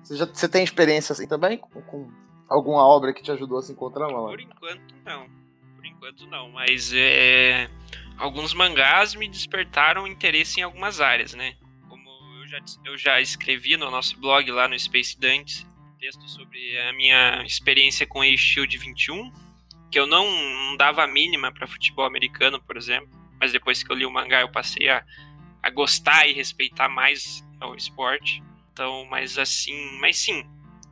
Você, 0.06 0.18
já, 0.18 0.26
você 0.28 0.48
tem 0.48 0.64
experiência 0.64 1.14
assim 1.14 1.28
também? 1.28 1.58
Com, 1.58 1.82
com 1.82 2.12
alguma 2.48 2.86
obra 2.86 3.12
que 3.12 3.24
te 3.24 3.32
ajudou 3.32 3.58
a 3.58 3.64
se 3.64 3.72
encontrar, 3.72 4.08
Malan? 4.08 4.30
Por 4.30 4.40
enquanto, 4.40 4.96
não. 5.04 5.28
Por 5.76 5.86
enquanto, 5.86 6.28
não. 6.28 6.52
Mas 6.52 6.94
é, 6.94 7.68
alguns 8.16 8.54
mangás 8.54 9.16
me 9.16 9.28
despertaram 9.28 10.06
interesse 10.06 10.60
em 10.60 10.64
algumas 10.64 11.02
áreas, 11.02 11.34
né? 11.34 11.56
Como 11.90 12.08
eu 12.40 12.48
já, 12.48 12.60
eu 12.86 12.98
já 12.98 13.20
escrevi 13.20 13.78
no 13.78 13.90
nosso 13.90 14.20
blog 14.20 14.50
lá 14.52 14.68
no 14.68 14.78
Space 14.78 15.20
Dantes, 15.20 15.66
texto 16.00 16.30
sobre 16.30 16.80
a 16.82 16.94
minha 16.94 17.44
experiência 17.44 18.06
com 18.06 18.22
a 18.22 18.28
Shield 18.28 18.78
21, 18.78 19.34
que 19.90 20.00
eu 20.00 20.06
não, 20.06 20.30
não 20.68 20.78
dava 20.78 21.04
a 21.04 21.08
mínima 21.08 21.52
para 21.52 21.66
futebol 21.66 22.06
americano, 22.06 22.62
por 22.62 22.78
exemplo. 22.78 23.10
Mas 23.40 23.52
depois 23.52 23.82
que 23.82 23.92
eu 23.92 23.96
li 23.96 24.06
o 24.06 24.12
mangá, 24.12 24.42
eu 24.42 24.52
passei 24.52 24.88
a, 24.88 25.04
a 25.64 25.70
gostar 25.72 26.28
e 26.28 26.34
respeitar 26.34 26.88
mais 26.88 27.44
o 27.60 27.74
esporte. 27.74 28.44
Então, 28.76 29.08
mas 29.10 29.38
assim, 29.38 29.98
mas 30.02 30.18
sim, 30.18 30.46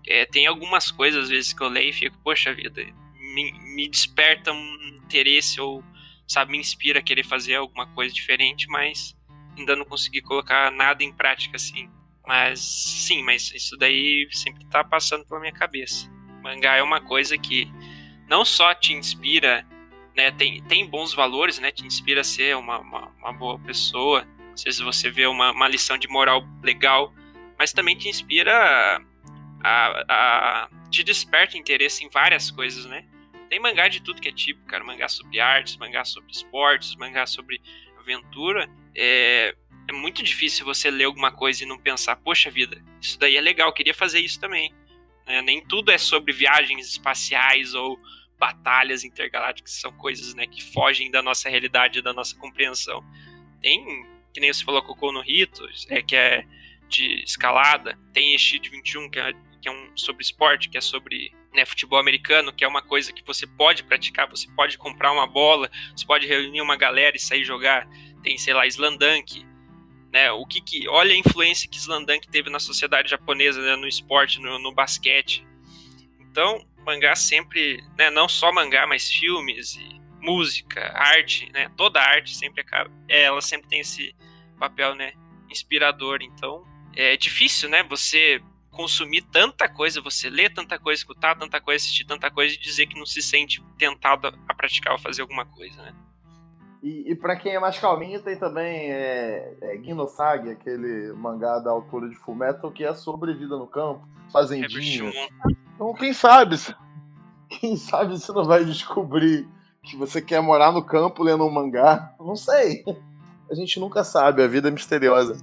é, 0.07 0.25
tem 0.25 0.47
algumas 0.47 0.89
coisas 0.89 1.25
às 1.25 1.29
vezes 1.29 1.51
que 1.51 1.61
eu 1.61 1.67
leio 1.67 1.89
e 1.89 1.93
fico, 1.93 2.17
poxa 2.23 2.53
vida, 2.53 2.81
me, 3.13 3.51
me 3.75 3.89
desperta 3.89 4.53
um 4.53 4.99
interesse 5.03 5.59
ou, 5.59 5.83
sabe, 6.25 6.53
me 6.53 6.59
inspira 6.59 6.99
a 6.99 7.03
querer 7.03 7.25
fazer 7.25 7.55
alguma 7.55 7.85
coisa 7.87 8.15
diferente, 8.15 8.67
mas 8.69 9.13
ainda 9.57 9.75
não 9.75 9.83
consegui 9.83 10.21
colocar 10.21 10.71
nada 10.71 11.03
em 11.03 11.11
prática 11.11 11.57
assim. 11.57 11.89
Mas 12.25 12.61
sim, 12.61 13.21
mas 13.21 13.51
isso 13.51 13.75
daí 13.75 14.29
sempre 14.31 14.63
tá 14.67 14.81
passando 14.81 15.25
pela 15.25 15.41
minha 15.41 15.51
cabeça. 15.51 16.09
Mangá 16.41 16.77
é 16.77 16.81
uma 16.81 17.01
coisa 17.01 17.37
que 17.37 17.69
não 18.29 18.45
só 18.45 18.73
te 18.73 18.93
inspira, 18.93 19.67
né, 20.15 20.31
tem, 20.31 20.63
tem 20.63 20.89
bons 20.89 21.13
valores, 21.13 21.59
né, 21.59 21.69
te 21.69 21.85
inspira 21.85 22.21
a 22.21 22.23
ser 22.23 22.55
uma, 22.55 22.79
uma, 22.79 23.07
uma 23.19 23.33
boa 23.33 23.59
pessoa. 23.59 24.25
Às 24.53 24.63
vezes 24.63 24.79
você 24.79 25.11
vê 25.11 25.27
uma, 25.27 25.51
uma 25.51 25.67
lição 25.67 25.97
de 25.97 26.07
moral 26.07 26.47
legal 26.63 27.13
mas 27.63 27.71
também 27.71 27.95
te 27.95 28.09
inspira 28.09 29.01
a, 29.63 30.03
a, 30.09 30.69
te 30.89 31.01
desperta 31.01 31.57
interesse 31.57 32.03
em 32.03 32.09
várias 32.09 32.51
coisas, 32.51 32.83
né? 32.83 33.05
Tem 33.49 33.57
mangá 33.57 33.87
de 33.87 34.01
tudo 34.01 34.21
que 34.21 34.27
é 34.27 34.33
tipo, 34.33 34.65
cara, 34.65 34.83
mangá 34.83 35.07
sobre 35.07 35.39
artes, 35.39 35.77
mangá 35.77 36.03
sobre 36.03 36.29
esportes, 36.29 36.93
mangá 36.97 37.25
sobre 37.25 37.61
aventura. 37.97 38.69
É, 38.93 39.55
é 39.87 39.93
muito 39.93 40.21
difícil 40.21 40.65
você 40.65 40.91
ler 40.91 41.05
alguma 41.05 41.31
coisa 41.31 41.63
e 41.63 41.65
não 41.65 41.79
pensar, 41.79 42.17
poxa 42.17 42.51
vida, 42.51 42.83
isso 42.99 43.17
daí 43.17 43.37
é 43.37 43.41
legal, 43.41 43.71
queria 43.71 43.93
fazer 43.93 44.19
isso 44.19 44.41
também. 44.41 44.73
É, 45.25 45.41
nem 45.41 45.65
tudo 45.65 45.89
é 45.89 45.97
sobre 45.97 46.33
viagens 46.33 46.85
espaciais 46.85 47.73
ou 47.73 47.97
batalhas 48.37 49.05
intergalácticas, 49.05 49.71
são 49.79 49.93
coisas 49.93 50.35
né, 50.35 50.45
que 50.45 50.61
fogem 50.61 51.09
da 51.09 51.21
nossa 51.21 51.47
realidade, 51.47 52.01
da 52.01 52.11
nossa 52.11 52.35
compreensão. 52.35 53.01
Tem, 53.61 54.05
que 54.33 54.41
nem 54.41 54.51
você 54.51 54.65
falou, 54.65 54.81
Cocô 54.81 55.13
no 55.13 55.21
Rito, 55.21 55.65
é, 55.87 56.01
que 56.01 56.13
é 56.13 56.45
de 56.87 57.23
escalada, 57.23 57.97
tem 58.13 58.37
Shield 58.37 58.69
21, 58.69 59.09
que 59.09 59.19
é, 59.19 59.33
que 59.61 59.67
é 59.67 59.71
um 59.71 59.95
sobre 59.95 60.23
esporte, 60.23 60.69
que 60.69 60.77
é 60.77 60.81
sobre 60.81 61.33
né, 61.53 61.65
futebol 61.65 61.99
americano, 61.99 62.51
que 62.51 62.63
é 62.63 62.67
uma 62.67 62.81
coisa 62.81 63.13
que 63.13 63.23
você 63.25 63.45
pode 63.45 63.83
praticar, 63.83 64.27
você 64.29 64.47
pode 64.55 64.77
comprar 64.77 65.11
uma 65.11 65.27
bola, 65.27 65.69
você 65.95 66.05
pode 66.05 66.25
reunir 66.25 66.61
uma 66.61 66.75
galera 66.75 67.15
e 67.15 67.19
sair 67.19 67.43
jogar. 67.43 67.87
Tem, 68.23 68.37
sei 68.37 68.53
lá, 68.53 68.65
Slandunk, 68.65 69.45
né? 70.11 70.31
O 70.31 70.45
que 70.45 70.61
que 70.61 70.87
olha 70.87 71.13
a 71.13 71.17
influência 71.17 71.69
que 71.69 71.77
Slandunk 71.77 72.27
teve 72.27 72.49
na 72.49 72.59
sociedade 72.59 73.09
japonesa, 73.09 73.61
né, 73.61 73.75
no 73.75 73.87
esporte, 73.87 74.39
no, 74.39 74.59
no, 74.59 74.73
basquete. 74.73 75.45
Então, 76.19 76.65
mangá 76.85 77.15
sempre, 77.15 77.83
né, 77.97 78.09
não 78.09 78.27
só 78.27 78.51
mangá, 78.51 78.87
mas 78.87 79.11
filmes 79.11 79.75
e 79.75 80.01
música, 80.21 80.91
arte, 80.95 81.51
né? 81.51 81.69
Toda 81.75 82.01
arte 82.01 82.35
sempre 82.35 82.61
acaba, 82.61 82.91
ela 83.07 83.41
sempre 83.41 83.67
tem 83.67 83.81
esse 83.81 84.15
papel, 84.57 84.95
né, 84.95 85.13
inspirador. 85.49 86.19
Então, 86.21 86.65
é 86.95 87.17
difícil, 87.17 87.69
né? 87.69 87.83
Você 87.83 88.41
consumir 88.71 89.21
tanta 89.21 89.69
coisa, 89.69 90.01
você 90.01 90.29
ler 90.29 90.51
tanta 90.53 90.79
coisa, 90.79 90.99
escutar 90.99 91.37
tanta 91.37 91.61
coisa, 91.61 91.83
assistir 91.83 92.05
tanta 92.05 92.29
coisa 92.31 92.55
e 92.55 92.57
dizer 92.57 92.87
que 92.87 92.97
não 92.97 93.05
se 93.05 93.21
sente 93.21 93.63
tentado 93.77 94.33
a 94.47 94.53
praticar 94.53 94.93
ou 94.93 94.99
fazer 94.99 95.21
alguma 95.21 95.45
coisa, 95.45 95.81
né? 95.81 95.93
E, 96.81 97.11
e 97.11 97.15
para 97.15 97.37
quem 97.37 97.53
é 97.53 97.59
mais 97.59 97.79
calminho, 97.79 98.21
tem 98.21 98.37
também 98.37 98.91
é, 98.91 99.55
é 99.61 99.77
Ginosagi, 99.81 100.49
aquele 100.49 101.13
mangá 101.13 101.59
da 101.59 101.71
autora 101.71 102.09
de 102.09 102.15
Fullmetal, 102.15 102.71
que 102.71 102.83
é 102.83 102.93
sobre 102.93 103.33
vida 103.33 103.55
no 103.55 103.67
campo, 103.67 104.05
fazendinha. 104.33 105.13
Então, 105.75 105.93
quem 105.93 106.11
sabe, 106.11 106.57
quem 107.47 107.77
sabe 107.77 108.19
você 108.19 108.31
não 108.33 108.43
vai 108.43 108.65
descobrir 108.65 109.47
que 109.81 109.95
você 109.95 110.21
quer 110.21 110.41
morar 110.41 110.73
no 110.73 110.83
campo 110.83 111.23
lendo 111.23 111.45
um 111.45 111.51
mangá? 111.51 112.13
Não 112.19 112.35
sei. 112.35 112.83
A 113.49 113.55
gente 113.55 113.79
nunca 113.79 114.03
sabe, 114.03 114.43
a 114.43 114.47
vida 114.47 114.67
é 114.67 114.71
misteriosa. 114.71 115.37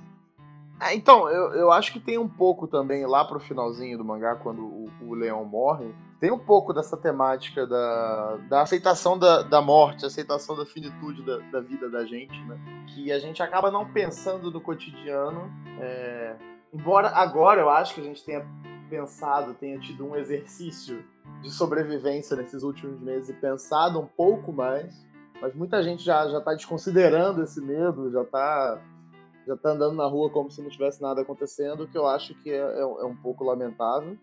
É, 0.81 0.95
então, 0.95 1.29
eu, 1.29 1.53
eu 1.53 1.71
acho 1.71 1.93
que 1.93 2.01
tem 2.01 2.16
um 2.16 2.29
pouco 2.29 2.66
também 2.66 3.05
lá 3.07 3.23
pro 3.25 3.38
finalzinho 3.38 3.99
do 3.99 4.05
mangá, 4.05 4.35
quando 4.35 4.62
o, 4.62 4.90
o 5.03 5.14
leão 5.14 5.45
morre, 5.45 5.95
tem 6.19 6.31
um 6.31 6.38
pouco 6.38 6.73
dessa 6.73 6.97
temática 6.97 7.66
da, 7.66 8.37
da 8.49 8.62
aceitação 8.62 9.19
da, 9.19 9.43
da 9.43 9.61
morte, 9.61 10.07
aceitação 10.07 10.57
da 10.57 10.64
finitude 10.64 11.23
da, 11.23 11.38
da 11.51 11.61
vida 11.61 11.88
da 11.88 12.05
gente, 12.05 12.38
né? 12.45 12.59
Que 12.88 13.12
a 13.12 13.19
gente 13.19 13.43
acaba 13.43 13.71
não 13.71 13.90
pensando 13.93 14.51
no 14.51 14.61
cotidiano, 14.61 15.51
é, 15.79 16.37
embora 16.73 17.09
agora 17.09 17.61
eu 17.61 17.69
acho 17.69 17.95
que 17.95 18.01
a 18.01 18.05
gente 18.05 18.25
tenha 18.25 18.47
pensado, 18.88 19.55
tenha 19.55 19.79
tido 19.79 20.07
um 20.07 20.16
exercício 20.16 21.05
de 21.43 21.51
sobrevivência 21.51 22.37
nesses 22.37 22.62
últimos 22.62 23.01
meses 23.01 23.29
e 23.29 23.35
pensado 23.35 24.01
um 24.01 24.07
pouco 24.07 24.53
mais, 24.53 25.07
mas 25.40 25.55
muita 25.55 25.83
gente 25.83 26.03
já 26.03 26.27
já 26.29 26.38
está 26.38 26.55
desconsiderando 26.55 27.43
esse 27.43 27.61
medo, 27.61 28.11
já 28.11 28.23
está 28.23 28.79
já 29.46 29.57
tá 29.57 29.70
andando 29.70 29.96
na 29.96 30.07
rua 30.07 30.31
como 30.31 30.50
se 30.50 30.62
não 30.62 30.70
tivesse 30.70 31.00
nada 31.00 31.22
acontecendo, 31.22 31.87
que 31.87 31.96
eu 31.96 32.07
acho 32.07 32.35
que 32.35 32.50
é, 32.50 32.57
é, 32.57 32.81
é 32.81 33.05
um 33.05 33.16
pouco 33.16 33.44
lamentável. 33.44 34.16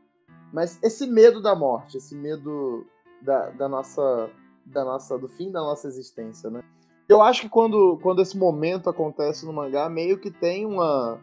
Mas 0.54 0.82
esse 0.82 1.06
medo 1.08 1.42
da 1.42 1.56
morte, 1.56 1.98
esse 1.98 2.16
medo 2.16 2.86
da, 3.22 3.50
da 3.50 3.68
nossa 3.68 4.30
da 4.66 4.84
nossa 4.84 5.18
do 5.18 5.30
fim 5.30 5.50
da 5.52 5.62
nossa 5.62 5.88
existência, 5.88 6.50
né? 6.50 6.62
Eu 7.08 7.22
acho 7.22 7.44
que 7.44 7.50
quando, 7.50 7.98
quando 8.02 8.22
esse 8.22 8.38
momento 8.38 8.90
acontece 8.90 9.46
no 9.46 9.54
mangá, 9.54 9.90
meio 9.90 10.20
que 10.20 10.30
tem 10.30 10.66
uma 10.66 11.20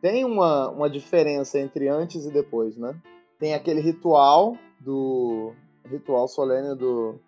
tem 0.00 0.24
uma, 0.24 0.68
uma 0.68 0.90
diferença 0.90 1.58
entre 1.58 1.88
antes 1.88 2.26
e 2.26 2.30
depois, 2.30 2.76
né? 2.76 2.94
Tem 3.38 3.54
aquele 3.54 3.80
ritual 3.80 4.56
do 4.80 5.52
ritual 5.84 6.28
solene 6.28 6.74
do 6.76 7.18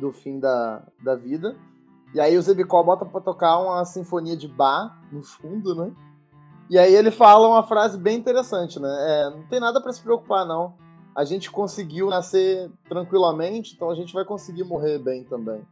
do 0.00 0.12
fim 0.12 0.38
da, 0.38 0.86
da 1.02 1.14
vida. 1.14 1.56
E 2.14 2.20
aí 2.20 2.36
o 2.36 2.42
Zebicó 2.42 2.82
bota 2.82 3.04
pra 3.04 3.20
tocar 3.20 3.58
uma 3.58 3.84
sinfonia 3.84 4.36
de 4.36 4.48
bar 4.48 4.98
no 5.12 5.22
fundo, 5.22 5.74
né? 5.74 5.92
E 6.70 6.78
aí 6.78 6.94
ele 6.94 7.10
fala 7.10 7.48
uma 7.48 7.62
frase 7.62 7.98
bem 7.98 8.18
interessante, 8.18 8.78
né? 8.78 8.88
É, 8.88 9.30
não 9.30 9.42
tem 9.44 9.60
nada 9.60 9.80
para 9.80 9.92
se 9.92 10.02
preocupar, 10.02 10.46
não. 10.46 10.74
A 11.14 11.24
gente 11.24 11.50
conseguiu 11.50 12.08
nascer 12.08 12.70
tranquilamente, 12.88 13.74
então 13.74 13.90
a 13.90 13.94
gente 13.94 14.12
vai 14.12 14.24
conseguir 14.24 14.64
morrer 14.64 14.98
bem 14.98 15.24
também. 15.24 15.66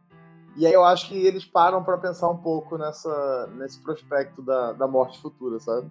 E 0.57 0.67
aí 0.67 0.73
eu 0.73 0.85
acho 0.85 1.09
que 1.09 1.15
eles 1.15 1.45
param 1.45 1.85
para 1.85 1.99
pensar 1.99 2.29
um 2.31 2.37
pouco 2.37 2.79
nessa, 2.79 3.47
nesse 3.55 3.79
prospecto 3.81 4.43
da, 4.43 4.73
da 4.73 4.89
morte 4.89 5.21
futura, 5.21 5.61
sabe? 5.61 5.91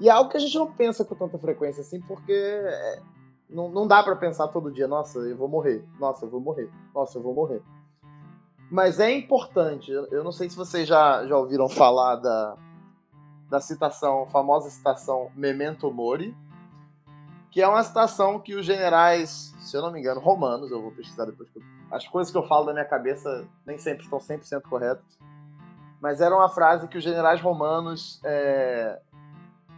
E 0.00 0.08
é 0.08 0.12
algo 0.12 0.30
que 0.30 0.36
a 0.36 0.40
gente 0.40 0.56
não 0.56 0.70
pensa 0.70 1.04
com 1.04 1.14
tanta 1.14 1.38
frequência 1.38 1.80
assim, 1.80 2.00
porque 2.00 2.32
é, 2.32 3.00
não, 3.50 3.68
não 3.68 3.86
dá 3.86 4.02
para 4.02 4.14
pensar 4.14 4.48
todo 4.48 4.70
dia, 4.70 4.86
nossa, 4.86 5.18
eu 5.18 5.36
vou 5.36 5.48
morrer, 5.48 5.84
nossa, 5.98 6.24
eu 6.24 6.30
vou 6.30 6.40
morrer, 6.40 6.70
nossa, 6.94 7.18
eu 7.18 7.22
vou 7.22 7.34
morrer. 7.34 7.62
Mas 8.70 8.98
é 8.98 9.12
importante, 9.12 9.92
eu 9.92 10.24
não 10.24 10.32
sei 10.32 10.50
se 10.50 10.56
vocês 10.56 10.88
já, 10.88 11.24
já 11.26 11.36
ouviram 11.36 11.68
falar 11.68 12.16
da, 12.16 12.56
da 13.48 13.60
citação, 13.60 14.26
famosa 14.26 14.68
citação 14.70 15.30
Memento 15.36 15.90
Mori, 15.92 16.36
que 17.50 17.62
é 17.62 17.68
uma 17.68 17.82
citação 17.82 18.40
que 18.40 18.54
os 18.54 18.66
generais, 18.66 19.54
se 19.60 19.76
eu 19.76 19.82
não 19.82 19.92
me 19.92 20.00
engano, 20.00 20.20
romanos, 20.20 20.70
eu 20.70 20.82
vou 20.82 20.90
pesquisar 20.90 21.26
depois, 21.26 21.48
as 21.90 22.06
coisas 22.08 22.32
que 22.32 22.36
eu 22.36 22.46
falo 22.46 22.66
da 22.66 22.72
minha 22.72 22.84
cabeça 22.84 23.46
nem 23.64 23.78
sempre 23.78 24.02
estão 24.02 24.18
100% 24.18 24.62
corretas, 24.62 25.16
mas 26.00 26.20
era 26.20 26.34
uma 26.34 26.48
frase 26.48 26.88
que 26.88 26.98
os 26.98 27.04
generais 27.04 27.40
romanos 27.40 28.20
é, 28.24 29.00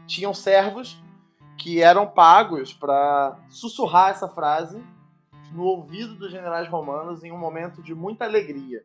tinham 0.06 0.32
servos 0.32 1.02
que 1.58 1.82
eram 1.82 2.06
pagos 2.06 2.72
para 2.72 3.36
sussurrar 3.50 4.10
essa 4.10 4.28
frase 4.28 4.82
no 5.52 5.62
ouvido 5.64 6.14
dos 6.14 6.30
generais 6.30 6.68
romanos 6.68 7.24
em 7.24 7.32
um 7.32 7.38
momento 7.38 7.82
de 7.82 7.94
muita 7.94 8.24
alegria, 8.24 8.84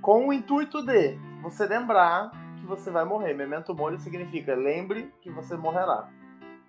com 0.00 0.28
o 0.28 0.32
intuito 0.32 0.82
de 0.82 1.16
você 1.42 1.66
lembrar 1.66 2.30
que 2.58 2.66
você 2.66 2.90
vai 2.90 3.04
morrer. 3.04 3.34
Memento 3.34 3.74
mori 3.74 3.98
significa 4.00 4.54
lembre 4.54 5.12
que 5.20 5.30
você 5.30 5.56
morrerá. 5.56 6.08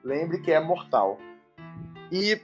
Lembre 0.03 0.39
que 0.39 0.51
é 0.51 0.59
mortal. 0.59 1.17
E 2.11 2.39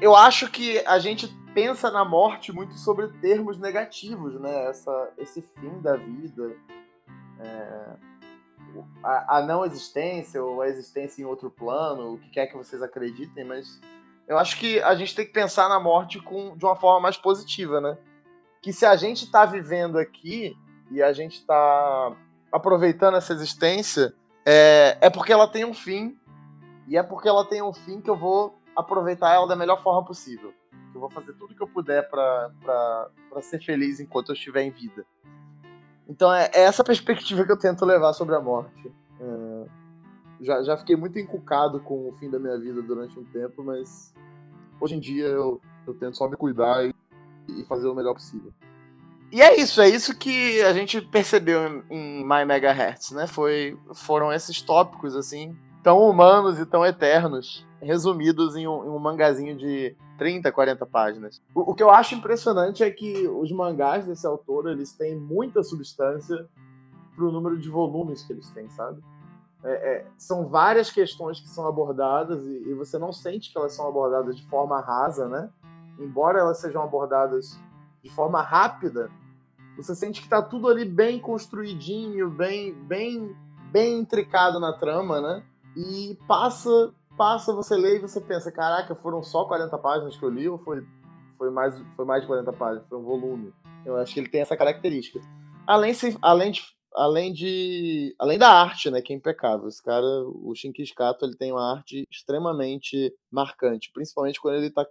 eu 0.00 0.14
acho 0.14 0.50
que 0.50 0.78
a 0.86 0.98
gente 0.98 1.28
pensa 1.54 1.90
na 1.90 2.04
morte 2.04 2.52
muito 2.52 2.74
sobre 2.74 3.08
termos 3.20 3.58
negativos, 3.58 4.40
né? 4.40 4.66
Essa, 4.66 5.12
esse 5.18 5.42
fim 5.42 5.80
da 5.80 5.96
vida, 5.96 6.56
é, 7.40 7.96
a, 9.02 9.38
a, 9.38 9.42
não 9.42 9.64
existência 9.64 10.42
ou 10.42 10.60
a 10.60 10.68
existência 10.68 11.22
em 11.22 11.24
outro 11.24 11.50
plano, 11.50 12.14
o 12.14 12.18
que 12.18 12.30
quer 12.30 12.46
que 12.46 12.56
vocês 12.56 12.82
acreditem, 12.82 13.44
mas 13.44 13.80
eu 14.30 14.38
acho 14.38 14.56
que 14.60 14.80
a 14.82 14.94
gente 14.94 15.12
tem 15.12 15.26
que 15.26 15.32
pensar 15.32 15.68
na 15.68 15.80
morte 15.80 16.20
com, 16.20 16.56
de 16.56 16.64
uma 16.64 16.76
forma 16.76 17.00
mais 17.00 17.16
positiva, 17.16 17.80
né? 17.80 17.98
Que 18.62 18.72
se 18.72 18.86
a 18.86 18.94
gente 18.94 19.24
está 19.24 19.44
vivendo 19.44 19.98
aqui 19.98 20.56
e 20.88 21.02
a 21.02 21.12
gente 21.12 21.38
está 21.38 22.12
aproveitando 22.52 23.16
essa 23.16 23.32
existência, 23.32 24.14
é, 24.46 24.96
é 25.00 25.10
porque 25.10 25.32
ela 25.32 25.48
tem 25.48 25.64
um 25.64 25.74
fim 25.74 26.16
e 26.86 26.96
é 26.96 27.02
porque 27.02 27.28
ela 27.28 27.44
tem 27.44 27.60
um 27.60 27.72
fim 27.72 28.00
que 28.00 28.08
eu 28.08 28.16
vou 28.16 28.56
aproveitar 28.76 29.34
ela 29.34 29.48
da 29.48 29.56
melhor 29.56 29.82
forma 29.82 30.04
possível. 30.04 30.54
Eu 30.94 31.00
vou 31.00 31.10
fazer 31.10 31.32
tudo 31.32 31.52
que 31.52 31.60
eu 31.60 31.66
puder 31.66 32.08
para 32.08 33.10
ser 33.42 33.60
feliz 33.60 33.98
enquanto 33.98 34.28
eu 34.28 34.34
estiver 34.34 34.62
em 34.62 34.70
vida. 34.70 35.04
Então 36.08 36.32
é, 36.32 36.48
é, 36.54 36.60
essa 36.62 36.84
perspectiva 36.84 37.44
que 37.44 37.50
eu 37.50 37.58
tento 37.58 37.84
levar 37.84 38.12
sobre 38.12 38.36
a 38.36 38.40
morte. 38.40 38.92
Já, 40.40 40.62
já 40.62 40.76
fiquei 40.76 40.96
muito 40.96 41.18
encucado 41.18 41.80
com 41.80 42.08
o 42.08 42.12
fim 42.18 42.30
da 42.30 42.38
minha 42.38 42.58
vida 42.58 42.80
durante 42.80 43.18
um 43.18 43.24
tempo, 43.24 43.62
mas 43.62 44.14
hoje 44.80 44.96
em 44.96 45.00
dia 45.00 45.26
eu, 45.26 45.60
eu 45.86 45.94
tento 45.94 46.16
só 46.16 46.28
me 46.28 46.36
cuidar 46.36 46.86
e, 46.86 46.94
e 47.48 47.64
fazer 47.64 47.88
o 47.88 47.94
melhor 47.94 48.14
possível. 48.14 48.52
E 49.32 49.40
é 49.42 49.60
isso, 49.60 49.80
é 49.80 49.88
isso 49.88 50.16
que 50.16 50.60
a 50.62 50.72
gente 50.72 51.00
percebeu 51.00 51.84
em 51.88 52.24
My 52.24 52.44
Megahertz, 52.44 53.12
né? 53.12 53.28
Foi, 53.28 53.78
foram 53.94 54.32
esses 54.32 54.60
tópicos, 54.60 55.14
assim, 55.14 55.56
tão 55.84 55.98
humanos 55.98 56.58
e 56.58 56.66
tão 56.66 56.84
eternos, 56.84 57.64
resumidos 57.80 58.56
em 58.56 58.66
um, 58.66 58.84
em 58.84 58.88
um 58.88 58.98
mangazinho 58.98 59.56
de 59.56 59.94
30, 60.18 60.50
40 60.50 60.84
páginas. 60.84 61.40
O, 61.54 61.70
o, 61.70 61.74
que 61.74 61.82
eu 61.82 61.90
acho 61.90 62.16
impressionante 62.16 62.82
é 62.82 62.90
que 62.90 63.28
os 63.28 63.52
mangás 63.52 64.04
desse 64.04 64.26
autor, 64.26 64.68
eles 64.68 64.92
têm 64.92 65.14
muita 65.14 65.62
substância 65.62 66.46
pro 67.14 67.30
número 67.30 67.56
de 67.56 67.68
volumes 67.68 68.22
que 68.24 68.32
eles 68.32 68.50
têm, 68.50 68.68
sabe? 68.70 69.00
É, 69.62 69.72
é, 69.72 70.06
são 70.16 70.48
várias 70.48 70.90
questões 70.90 71.38
que 71.38 71.48
são 71.48 71.66
abordadas 71.66 72.42
e, 72.46 72.70
e, 72.70 72.74
você 72.74 72.98
não 72.98 73.12
sente 73.12 73.52
que 73.52 73.58
elas 73.58 73.74
são 73.74 73.86
abordadas 73.86 74.36
de 74.36 74.46
forma 74.46 74.80
rasa, 74.80 75.28
né? 75.28 75.50
Embora 75.98 76.38
elas 76.38 76.58
sejam 76.58 76.82
abordadas 76.82 77.58
de 78.02 78.08
forma 78.10 78.40
rápida, 78.40 79.10
você 79.76 79.94
sente 79.94 80.20
que 80.20 80.26
está 80.26 80.40
tudo 80.40 80.68
ali 80.68 80.84
bem 80.84 81.18
construidinho, 81.18 82.30
bem, 82.30 82.72
bem, 82.72 83.36
bem 83.70 83.98
intricado 83.98 84.58
na 84.58 84.72
trama, 84.72 85.20
né? 85.20 85.42
E 85.76 86.18
passa, 86.26 86.92
passa, 87.16 87.52
você 87.52 87.76
lê 87.76 87.96
e 87.96 88.00
você 88.00 88.20
pensa, 88.20 88.50
caraca, 88.50 88.94
foram 88.94 89.22
só 89.22 89.44
40 89.44 89.76
páginas 89.78 90.16
que 90.16 90.22
eu 90.22 90.30
li 90.30 90.48
ou 90.48 90.58
foi, 90.58 90.86
foi, 91.36 91.50
mais, 91.50 91.78
foi 91.96 92.04
mais 92.04 92.22
de 92.22 92.26
40 92.26 92.52
páginas? 92.54 92.88
Foi 92.88 92.98
um 92.98 93.04
volume. 93.04 93.52
Eu 93.84 93.96
acho 93.96 94.14
que 94.14 94.20
ele 94.20 94.28
tem 94.28 94.40
essa 94.40 94.56
característica. 94.56 95.20
Além, 95.66 95.92
além 96.22 96.50
de 96.50 96.62
além 96.94 97.32
de 97.32 98.14
além 98.18 98.38
da 98.38 98.50
arte, 98.50 98.90
né, 98.90 99.00
que 99.00 99.12
é 99.12 99.16
impecável. 99.16 99.68
Esse 99.68 99.82
cara, 99.82 100.04
o 100.04 100.54
Shinkichi 100.54 100.94
Kato, 100.94 101.24
ele 101.24 101.36
tem 101.36 101.52
uma 101.52 101.76
arte 101.76 102.04
extremamente 102.10 103.14
marcante, 103.30 103.90
principalmente 103.92 104.40
quando 104.40 104.56
ele 104.56 104.70
tá, 104.70 104.86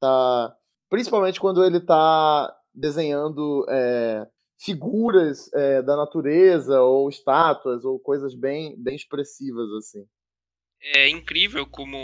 tá 0.00 0.56
principalmente 0.88 1.40
quando 1.40 1.64
ele 1.64 1.80
tá 1.80 2.54
desenhando 2.74 3.66
é, 3.68 4.26
figuras 4.58 5.52
é, 5.54 5.82
da 5.82 5.96
natureza 5.96 6.80
ou 6.82 7.08
estátuas 7.08 7.84
ou 7.84 7.98
coisas 7.98 8.34
bem 8.34 8.74
bem 8.76 8.94
expressivas 8.94 9.70
assim. 9.72 10.06
É 10.80 11.08
incrível 11.08 11.66
como 11.66 11.96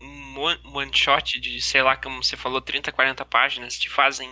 um 0.00 0.76
one 0.76 0.92
shot 0.92 1.40
de, 1.40 1.60
sei 1.60 1.82
lá, 1.82 1.96
como 1.96 2.22
você 2.22 2.36
falou, 2.36 2.60
30, 2.60 2.90
40 2.92 3.24
páginas 3.24 3.78
te 3.78 3.88
fazem 3.88 4.28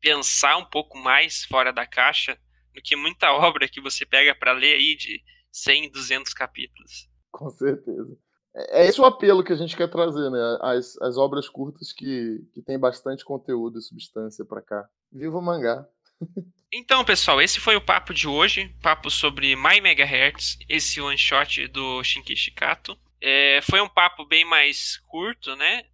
pensar 0.00 0.56
um 0.56 0.64
pouco 0.64 0.98
mais 0.98 1.44
fora 1.44 1.72
da 1.72 1.86
caixa 1.86 2.38
do 2.74 2.82
que 2.82 2.96
muita 2.96 3.32
obra 3.34 3.68
que 3.68 3.80
você 3.80 4.04
pega 4.04 4.34
para 4.34 4.52
ler 4.52 4.74
aí 4.74 4.96
de 4.96 5.22
100, 5.52 5.90
200 5.90 6.32
capítulos. 6.32 7.08
Com 7.30 7.50
certeza. 7.50 8.16
É, 8.54 8.82
é 8.82 8.86
esse 8.86 9.00
o 9.00 9.04
apelo 9.04 9.42
que 9.42 9.52
a 9.52 9.56
gente 9.56 9.76
quer 9.76 9.88
trazer, 9.88 10.30
né? 10.30 10.58
As, 10.60 10.96
as 11.00 11.16
obras 11.16 11.48
curtas 11.48 11.92
que, 11.92 12.38
que 12.52 12.62
tem 12.62 12.78
bastante 12.78 13.24
conteúdo 13.24 13.78
e 13.78 13.82
substância 13.82 14.44
para 14.44 14.62
cá. 14.62 14.88
Viva 15.10 15.38
o 15.38 15.42
mangá! 15.42 15.86
Então, 16.74 17.04
pessoal, 17.04 17.42
esse 17.42 17.60
foi 17.60 17.76
o 17.76 17.84
papo 17.84 18.14
de 18.14 18.26
hoje. 18.26 18.74
Papo 18.80 19.10
sobre 19.10 19.54
My 19.54 19.78
Megahertz, 19.78 20.56
esse 20.66 21.02
one 21.02 21.18
shot 21.18 21.68
do 21.68 22.02
Shinkichi 22.02 22.50
Kato. 22.50 22.98
É, 23.20 23.60
foi 23.60 23.78
um 23.82 23.88
papo 23.88 24.24
bem 24.24 24.42
mais 24.42 24.96
curto, 25.06 25.54
né? 25.54 25.84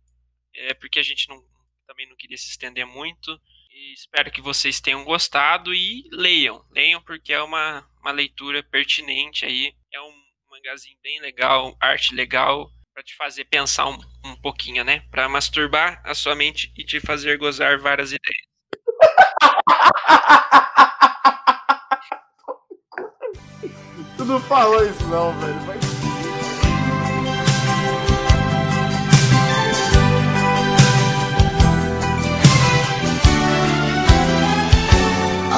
É, 0.54 0.74
porque 0.74 1.00
a 1.00 1.02
gente 1.02 1.28
não, 1.28 1.42
também 1.84 2.08
não 2.08 2.14
queria 2.14 2.38
se 2.38 2.48
estender 2.48 2.86
muito. 2.86 3.36
E 3.78 3.92
espero 3.92 4.32
que 4.32 4.40
vocês 4.40 4.80
tenham 4.80 5.04
gostado 5.04 5.72
e 5.72 6.02
leiam. 6.10 6.64
Leiam 6.72 7.00
porque 7.00 7.32
é 7.32 7.40
uma, 7.40 7.88
uma 8.00 8.10
leitura 8.10 8.60
pertinente 8.60 9.44
aí. 9.44 9.72
É 9.94 10.00
um 10.00 10.12
mangazinho 10.50 10.98
bem 11.00 11.20
legal, 11.20 11.76
arte 11.80 12.12
legal, 12.12 12.68
para 12.92 13.04
te 13.04 13.14
fazer 13.14 13.44
pensar 13.44 13.86
um, 13.86 13.96
um 14.24 14.34
pouquinho, 14.34 14.82
né? 14.82 15.06
Para 15.12 15.28
masturbar 15.28 16.02
a 16.04 16.12
sua 16.12 16.34
mente 16.34 16.72
e 16.76 16.82
te 16.82 16.98
fazer 16.98 17.38
gozar 17.38 17.78
várias 17.78 18.12
ideias. 18.12 18.48
tu 24.16 24.24
não 24.24 24.40
falou 24.40 24.84
isso 24.84 25.06
não, 25.06 25.38
velho. 25.38 25.66
Mas... 25.66 25.87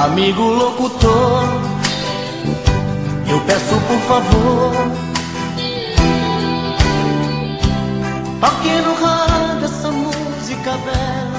Amigo 0.03 0.41
locutor, 0.41 1.43
eu 3.29 3.39
peço 3.41 3.75
por 3.87 3.99
favor. 4.07 4.73
Aqui 8.41 8.81
no 8.81 8.95
rádio 8.95 9.65
essa 9.65 9.91
música 9.91 10.71
bela. 10.77 11.30